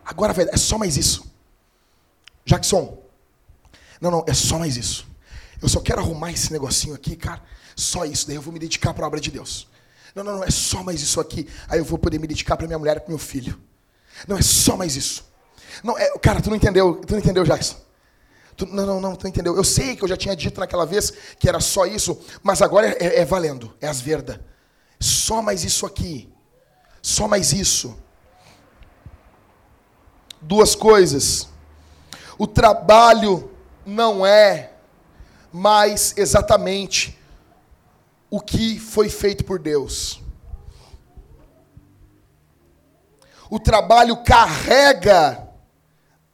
[0.05, 0.53] Agora vai dar.
[0.53, 1.31] É só mais isso.
[2.45, 3.01] Jackson.
[3.99, 5.07] Não, não, é só mais isso.
[5.61, 7.41] Eu só quero arrumar esse negocinho aqui, cara.
[7.75, 8.27] Só isso.
[8.27, 9.67] Daí eu vou me dedicar para a obra de Deus.
[10.13, 11.47] Não, não, não, é só mais isso aqui.
[11.67, 13.59] Aí eu vou poder me dedicar para minha mulher e para meu filho.
[14.27, 15.25] Não, é só mais isso.
[15.83, 17.77] Não, é, cara, tu não entendeu, tu não entendeu, Jackson.
[18.55, 19.55] Tu, não, não, não, tu não entendeu.
[19.55, 22.87] Eu sei que eu já tinha dito naquela vez que era só isso, mas agora
[22.87, 24.39] é, é, valendo, é as verdas.
[24.99, 26.31] Só mais isso aqui.
[27.03, 27.99] Só mais isso.
[30.41, 31.49] Duas coisas.
[32.37, 33.51] O trabalho
[33.85, 34.71] não é
[35.51, 37.19] mais exatamente
[38.29, 40.21] o que foi feito por Deus.
[43.49, 45.47] O trabalho carrega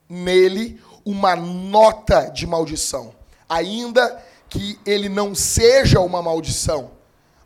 [0.07, 3.13] nele uma nota de maldição,
[3.49, 6.91] ainda que ele não seja uma maldição,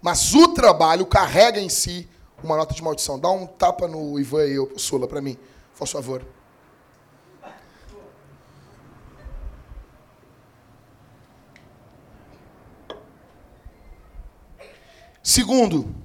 [0.02, 2.08] mas o trabalho carrega em si
[2.44, 3.20] uma nota de maldição.
[3.20, 5.38] Dá um tapa no Ivan e eu, Sula, para mim,
[5.78, 6.26] por favor.
[15.22, 15.96] Segundo,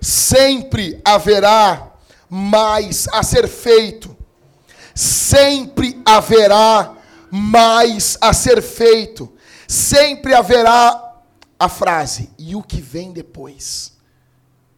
[0.00, 1.92] sempre haverá
[2.28, 4.14] mais a ser feito.
[4.94, 6.94] Sempre haverá
[7.30, 9.32] mais a ser feito.
[9.66, 11.06] Sempre haverá
[11.58, 13.95] a frase, e o que vem depois?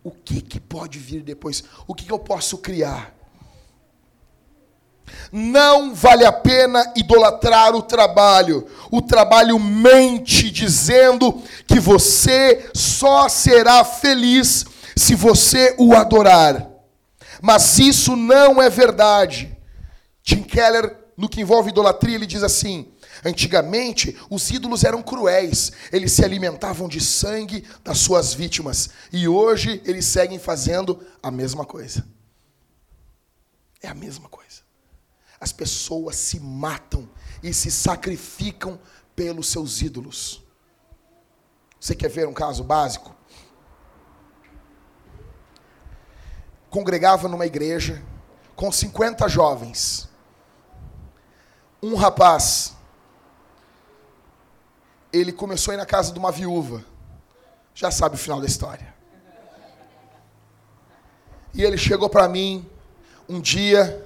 [0.03, 1.64] O que, que pode vir depois?
[1.86, 3.14] O que, que eu posso criar?
[5.30, 8.66] Não vale a pena idolatrar o trabalho.
[8.90, 14.64] O trabalho mente dizendo que você só será feliz
[14.96, 16.68] se você o adorar.
[17.40, 19.57] Mas isso não é verdade.
[20.22, 22.88] Tim Keller, no que envolve idolatria, ele diz assim:
[23.25, 29.83] Antigamente, os ídolos eram cruéis, eles se alimentavam de sangue das suas vítimas, e hoje
[29.85, 32.07] eles seguem fazendo a mesma coisa.
[33.83, 34.62] É a mesma coisa.
[35.41, 37.09] As pessoas se matam
[37.43, 38.81] e se sacrificam
[39.14, 40.43] pelos seus ídolos.
[41.81, 43.14] Você quer ver um caso básico?
[46.71, 48.03] Congregava numa igreja
[48.57, 50.09] com 50 jovens.
[51.81, 52.75] Um rapaz,
[55.13, 56.85] ele começou a ir na casa de uma viúva.
[57.75, 58.95] Já sabe o final da história.
[61.55, 62.69] E ele chegou para mim
[63.29, 64.05] um dia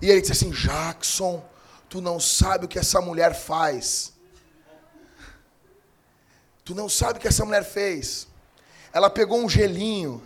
[0.00, 1.44] e ele disse assim: Jackson,
[1.88, 4.12] tu não sabe o que essa mulher faz.
[6.64, 8.26] Tu não sabe o que essa mulher fez.
[8.92, 10.22] Ela pegou um gelinho.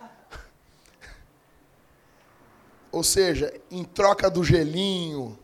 [2.90, 5.38] Ou seja, em troca do gelinho,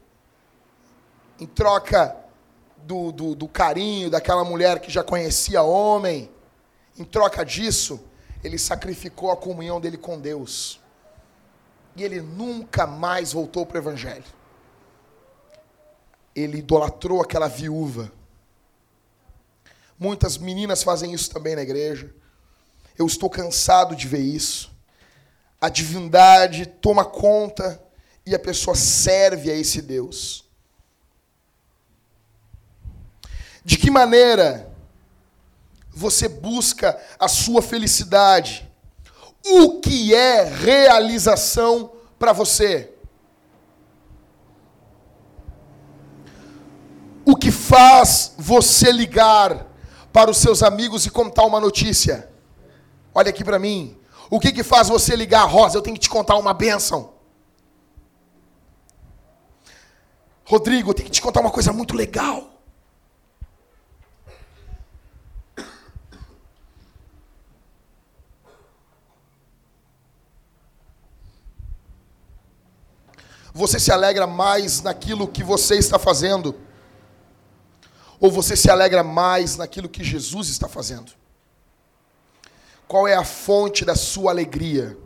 [1.40, 2.16] em troca
[2.88, 6.30] do, do, do, carinho daquela mulher que já conhecia homem,
[6.96, 8.00] em troca disso,
[8.42, 10.80] ele sacrificou a comunhão dele com Deus
[11.94, 14.24] e ele nunca mais voltou para o Evangelho.
[16.34, 18.10] Ele idolatrou aquela viúva.
[19.98, 22.14] Muitas meninas fazem isso também na igreja.
[22.96, 24.72] Eu estou cansado de ver isso.
[25.60, 27.82] A divindade toma conta
[28.24, 30.47] e a pessoa serve a esse Deus.
[33.68, 34.74] De que maneira
[35.90, 38.66] você busca a sua felicidade?
[39.44, 42.90] O que é realização para você?
[47.26, 49.66] O que faz você ligar
[50.14, 52.26] para os seus amigos e contar uma notícia?
[53.14, 53.98] Olha aqui para mim.
[54.30, 55.76] O que, que faz você ligar, Rosa?
[55.76, 57.12] Eu tenho que te contar uma bênção.
[60.46, 62.57] Rodrigo, eu tenho que te contar uma coisa muito legal.
[73.52, 76.54] Você se alegra mais naquilo que você está fazendo?
[78.20, 81.12] Ou você se alegra mais naquilo que Jesus está fazendo?
[82.86, 84.96] Qual é a fonte da sua alegria?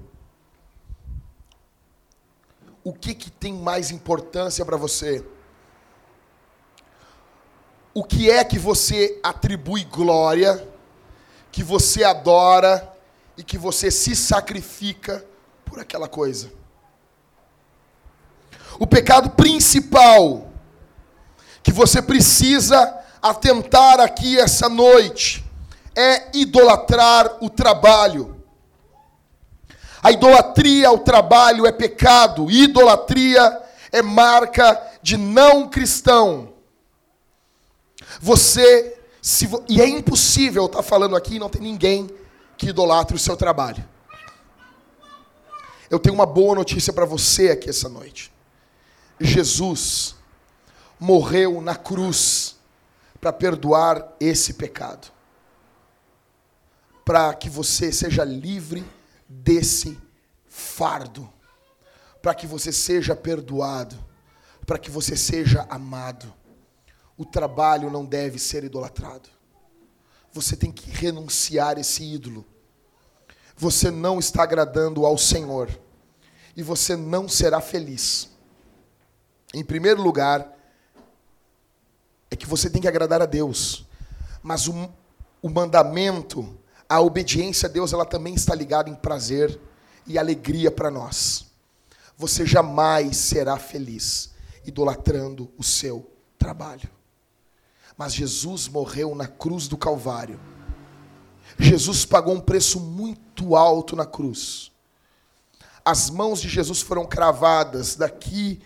[2.84, 5.24] O que, que tem mais importância para você?
[7.95, 10.66] O que é que você atribui glória,
[11.51, 12.90] que você adora
[13.36, 15.24] e que você se sacrifica
[15.64, 16.62] por aquela coisa?
[18.79, 20.51] O pecado principal
[21.62, 25.45] que você precisa atentar aqui essa noite
[25.97, 28.43] é idolatrar o trabalho.
[30.03, 33.61] A idolatria ao trabalho é pecado, idolatria
[33.93, 36.53] é marca de não cristão.
[38.20, 42.11] Você, se, e é impossível estar falando aqui, não tem ninguém
[42.57, 43.87] que idolatre o seu trabalho.
[45.89, 48.32] Eu tenho uma boa notícia para você aqui essa noite.
[49.21, 50.15] Jesus
[50.99, 52.57] morreu na cruz
[53.21, 55.13] para perdoar esse pecado
[57.05, 58.85] para que você seja livre
[59.29, 59.99] desse
[60.49, 61.31] fardo,
[62.21, 63.97] para que você seja perdoado,
[64.67, 66.33] para que você seja amado.
[67.17, 69.29] O trabalho não deve ser idolatrado.
[70.33, 72.47] Você tem que renunciar esse ídolo.
[73.57, 75.69] Você não está agradando ao Senhor
[76.57, 78.31] e você não será feliz.
[79.53, 80.51] Em primeiro lugar,
[82.31, 83.87] é que você tem que agradar a Deus,
[84.43, 84.91] mas o,
[85.43, 86.59] o mandamento
[86.93, 89.59] a obediência a Deus ela também está ligada em prazer
[90.07, 91.47] e alegria para nós.
[92.19, 96.07] Você jamais será feliz idolatrando o seu
[96.39, 96.91] trabalho.
[97.97, 100.39] Mas Jesus morreu na cruz do Calvário.
[101.59, 104.71] Jesus pagou um preço muito alto na cruz.
[105.83, 108.61] As mãos de Jesus foram cravadas daqui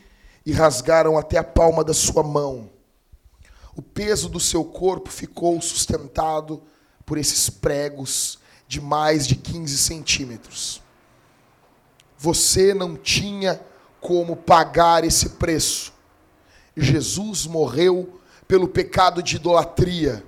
[0.47, 2.71] e rasgaram até a palma da sua mão.
[3.75, 6.63] O peso do seu corpo ficou sustentado
[7.05, 8.39] por esses pregos
[8.69, 10.81] de mais de 15 centímetros.
[12.17, 13.61] Você não tinha
[14.01, 15.93] como pagar esse preço.
[16.77, 20.25] Jesus morreu pelo pecado de idolatria.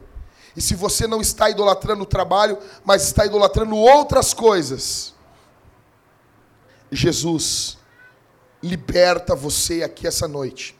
[0.56, 5.14] E se você não está idolatrando o trabalho, mas está idolatrando outras coisas,
[6.90, 7.77] Jesus
[8.62, 10.76] liberta você aqui essa noite.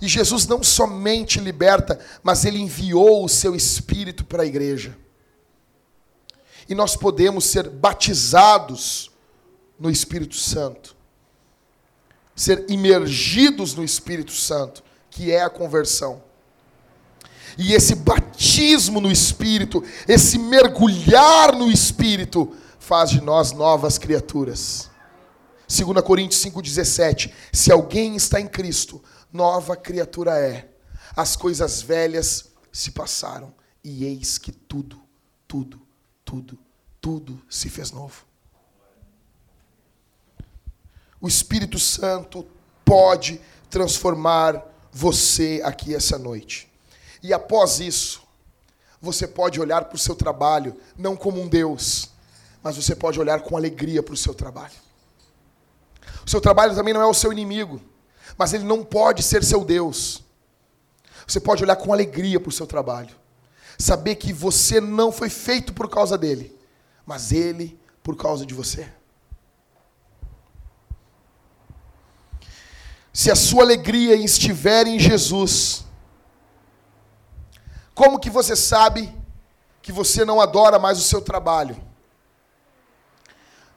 [0.00, 4.96] E Jesus não somente liberta, mas ele enviou o seu espírito para a igreja
[6.68, 9.10] e nós podemos ser batizados
[9.78, 10.94] no Espírito Santo,
[12.36, 16.22] ser imergidos no Espírito Santo, que é a conversão.
[17.56, 24.90] E esse batismo no Espírito, esse mergulhar no Espírito, faz de nós novas criaturas.
[25.68, 29.02] 2 Coríntios 5,17: Se alguém está em Cristo,
[29.32, 30.70] nova criatura é.
[31.14, 33.52] As coisas velhas se passaram,
[33.82, 35.00] e eis que tudo,
[35.46, 35.88] tudo
[36.28, 36.58] tudo,
[37.00, 38.26] tudo se fez novo.
[41.18, 42.46] O Espírito Santo
[42.84, 43.40] pode
[43.70, 44.62] transformar
[44.92, 46.70] você aqui essa noite.
[47.22, 48.22] E após isso,
[49.00, 52.10] você pode olhar para o seu trabalho não como um Deus,
[52.62, 54.76] mas você pode olhar com alegria para o seu trabalho.
[56.28, 57.80] O seu trabalho também não é o seu inimigo,
[58.36, 60.22] mas ele não pode ser seu Deus.
[61.26, 63.16] Você pode olhar com alegria para o seu trabalho
[63.78, 66.54] saber que você não foi feito por causa dele,
[67.06, 68.92] mas ele por causa de você.
[73.10, 75.86] Se a sua alegria estiver em Jesus,
[77.94, 79.16] como que você sabe
[79.80, 81.74] que você não adora mais o seu trabalho?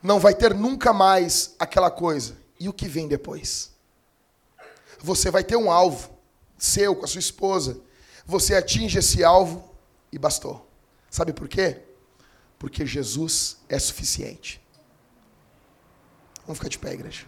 [0.03, 2.40] Não vai ter nunca mais aquela coisa.
[2.61, 3.71] E o que vem depois?
[4.99, 6.15] Você vai ter um alvo
[6.59, 7.81] seu com a sua esposa.
[8.23, 9.73] Você atinge esse alvo
[10.11, 10.69] e bastou.
[11.09, 11.81] Sabe por quê?
[12.59, 14.61] Porque Jesus é suficiente.
[16.45, 17.25] Vamos ficar de pé, igreja.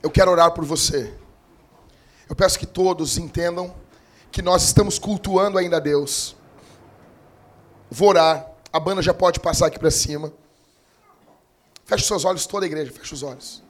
[0.00, 1.19] Eu quero orar por você.
[2.30, 3.74] Eu peço que todos entendam
[4.30, 6.36] que nós estamos cultuando ainda a Deus.
[7.90, 8.48] Vou orar.
[8.72, 10.32] A banda já pode passar aqui para cima.
[11.84, 13.64] Feche seus olhos, toda a igreja, feche os olhos.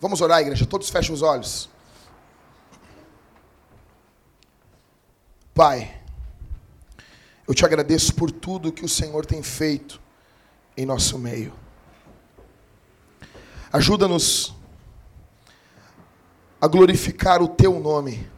[0.00, 0.64] Vamos orar, igreja.
[0.64, 1.68] Todos fechem os olhos.
[5.52, 5.99] Pai,
[7.50, 10.00] eu te agradeço por tudo que o Senhor tem feito
[10.76, 11.52] em nosso meio.
[13.72, 14.54] Ajuda-nos
[16.60, 18.30] a glorificar o teu nome,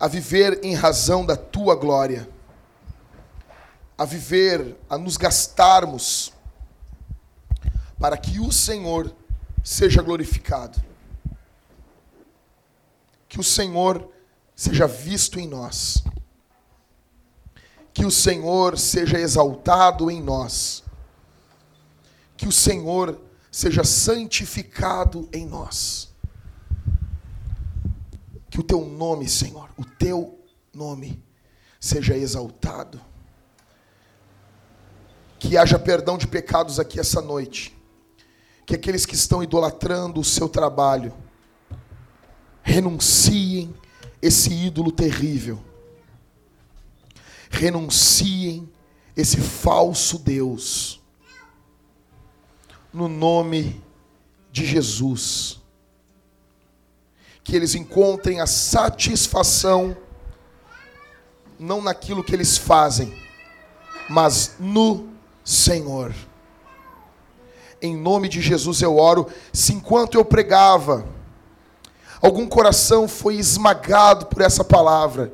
[0.00, 2.28] a viver em razão da tua glória,
[3.96, 6.32] a viver, a nos gastarmos
[7.96, 9.14] para que o Senhor
[9.62, 10.82] seja glorificado.
[13.28, 14.10] Que o Senhor
[14.56, 16.02] seja visto em nós.
[17.94, 20.84] Que o Senhor seja exaltado em nós.
[22.36, 23.18] Que o Senhor
[23.50, 26.12] seja santificado em nós.
[28.50, 30.38] Que o teu nome, Senhor, o teu
[30.74, 31.24] nome
[31.80, 33.00] seja exaltado.
[35.38, 37.74] Que haja perdão de pecados aqui essa noite
[38.66, 41.12] que aqueles que estão idolatrando o seu trabalho
[42.62, 43.74] renunciem
[44.22, 45.62] esse ídolo terrível.
[47.54, 48.68] Renunciem
[49.16, 51.00] esse falso Deus.
[52.92, 53.82] No nome
[54.50, 55.60] de Jesus.
[57.42, 59.96] Que eles encontrem a satisfação
[61.58, 63.14] não naquilo que eles fazem,
[64.08, 65.08] mas no
[65.44, 66.12] Senhor
[67.84, 69.26] em nome de Jesus eu oro.
[69.52, 71.06] Se enquanto eu pregava,
[72.20, 75.32] algum coração foi esmagado por essa palavra,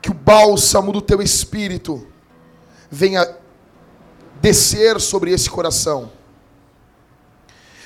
[0.00, 2.06] que o bálsamo do teu espírito
[2.90, 3.36] venha
[4.40, 6.10] descer sobre esse coração.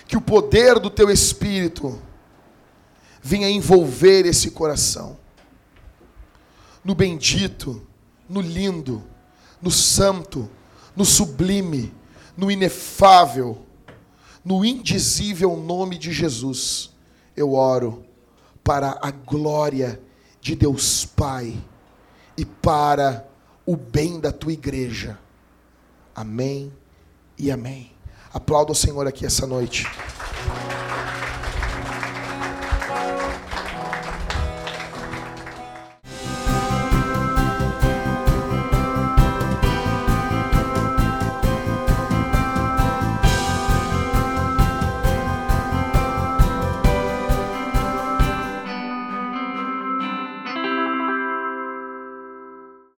[0.06, 2.00] Que o poder do teu espírito
[3.22, 5.18] venha envolver esse coração.
[6.84, 7.84] No bendito,
[8.28, 9.02] no lindo,
[9.60, 10.48] no santo,
[10.94, 11.92] no sublime,
[12.36, 13.64] no inefável,
[14.44, 16.90] no indizível nome de Jesus,
[17.34, 18.04] eu oro
[18.62, 20.00] para a glória
[20.40, 21.56] de Deus Pai
[22.36, 23.26] e para
[23.66, 25.18] o bem da tua igreja.
[26.14, 26.72] Amém
[27.38, 27.92] e amém.
[28.32, 29.86] Aplauda o Senhor aqui essa noite.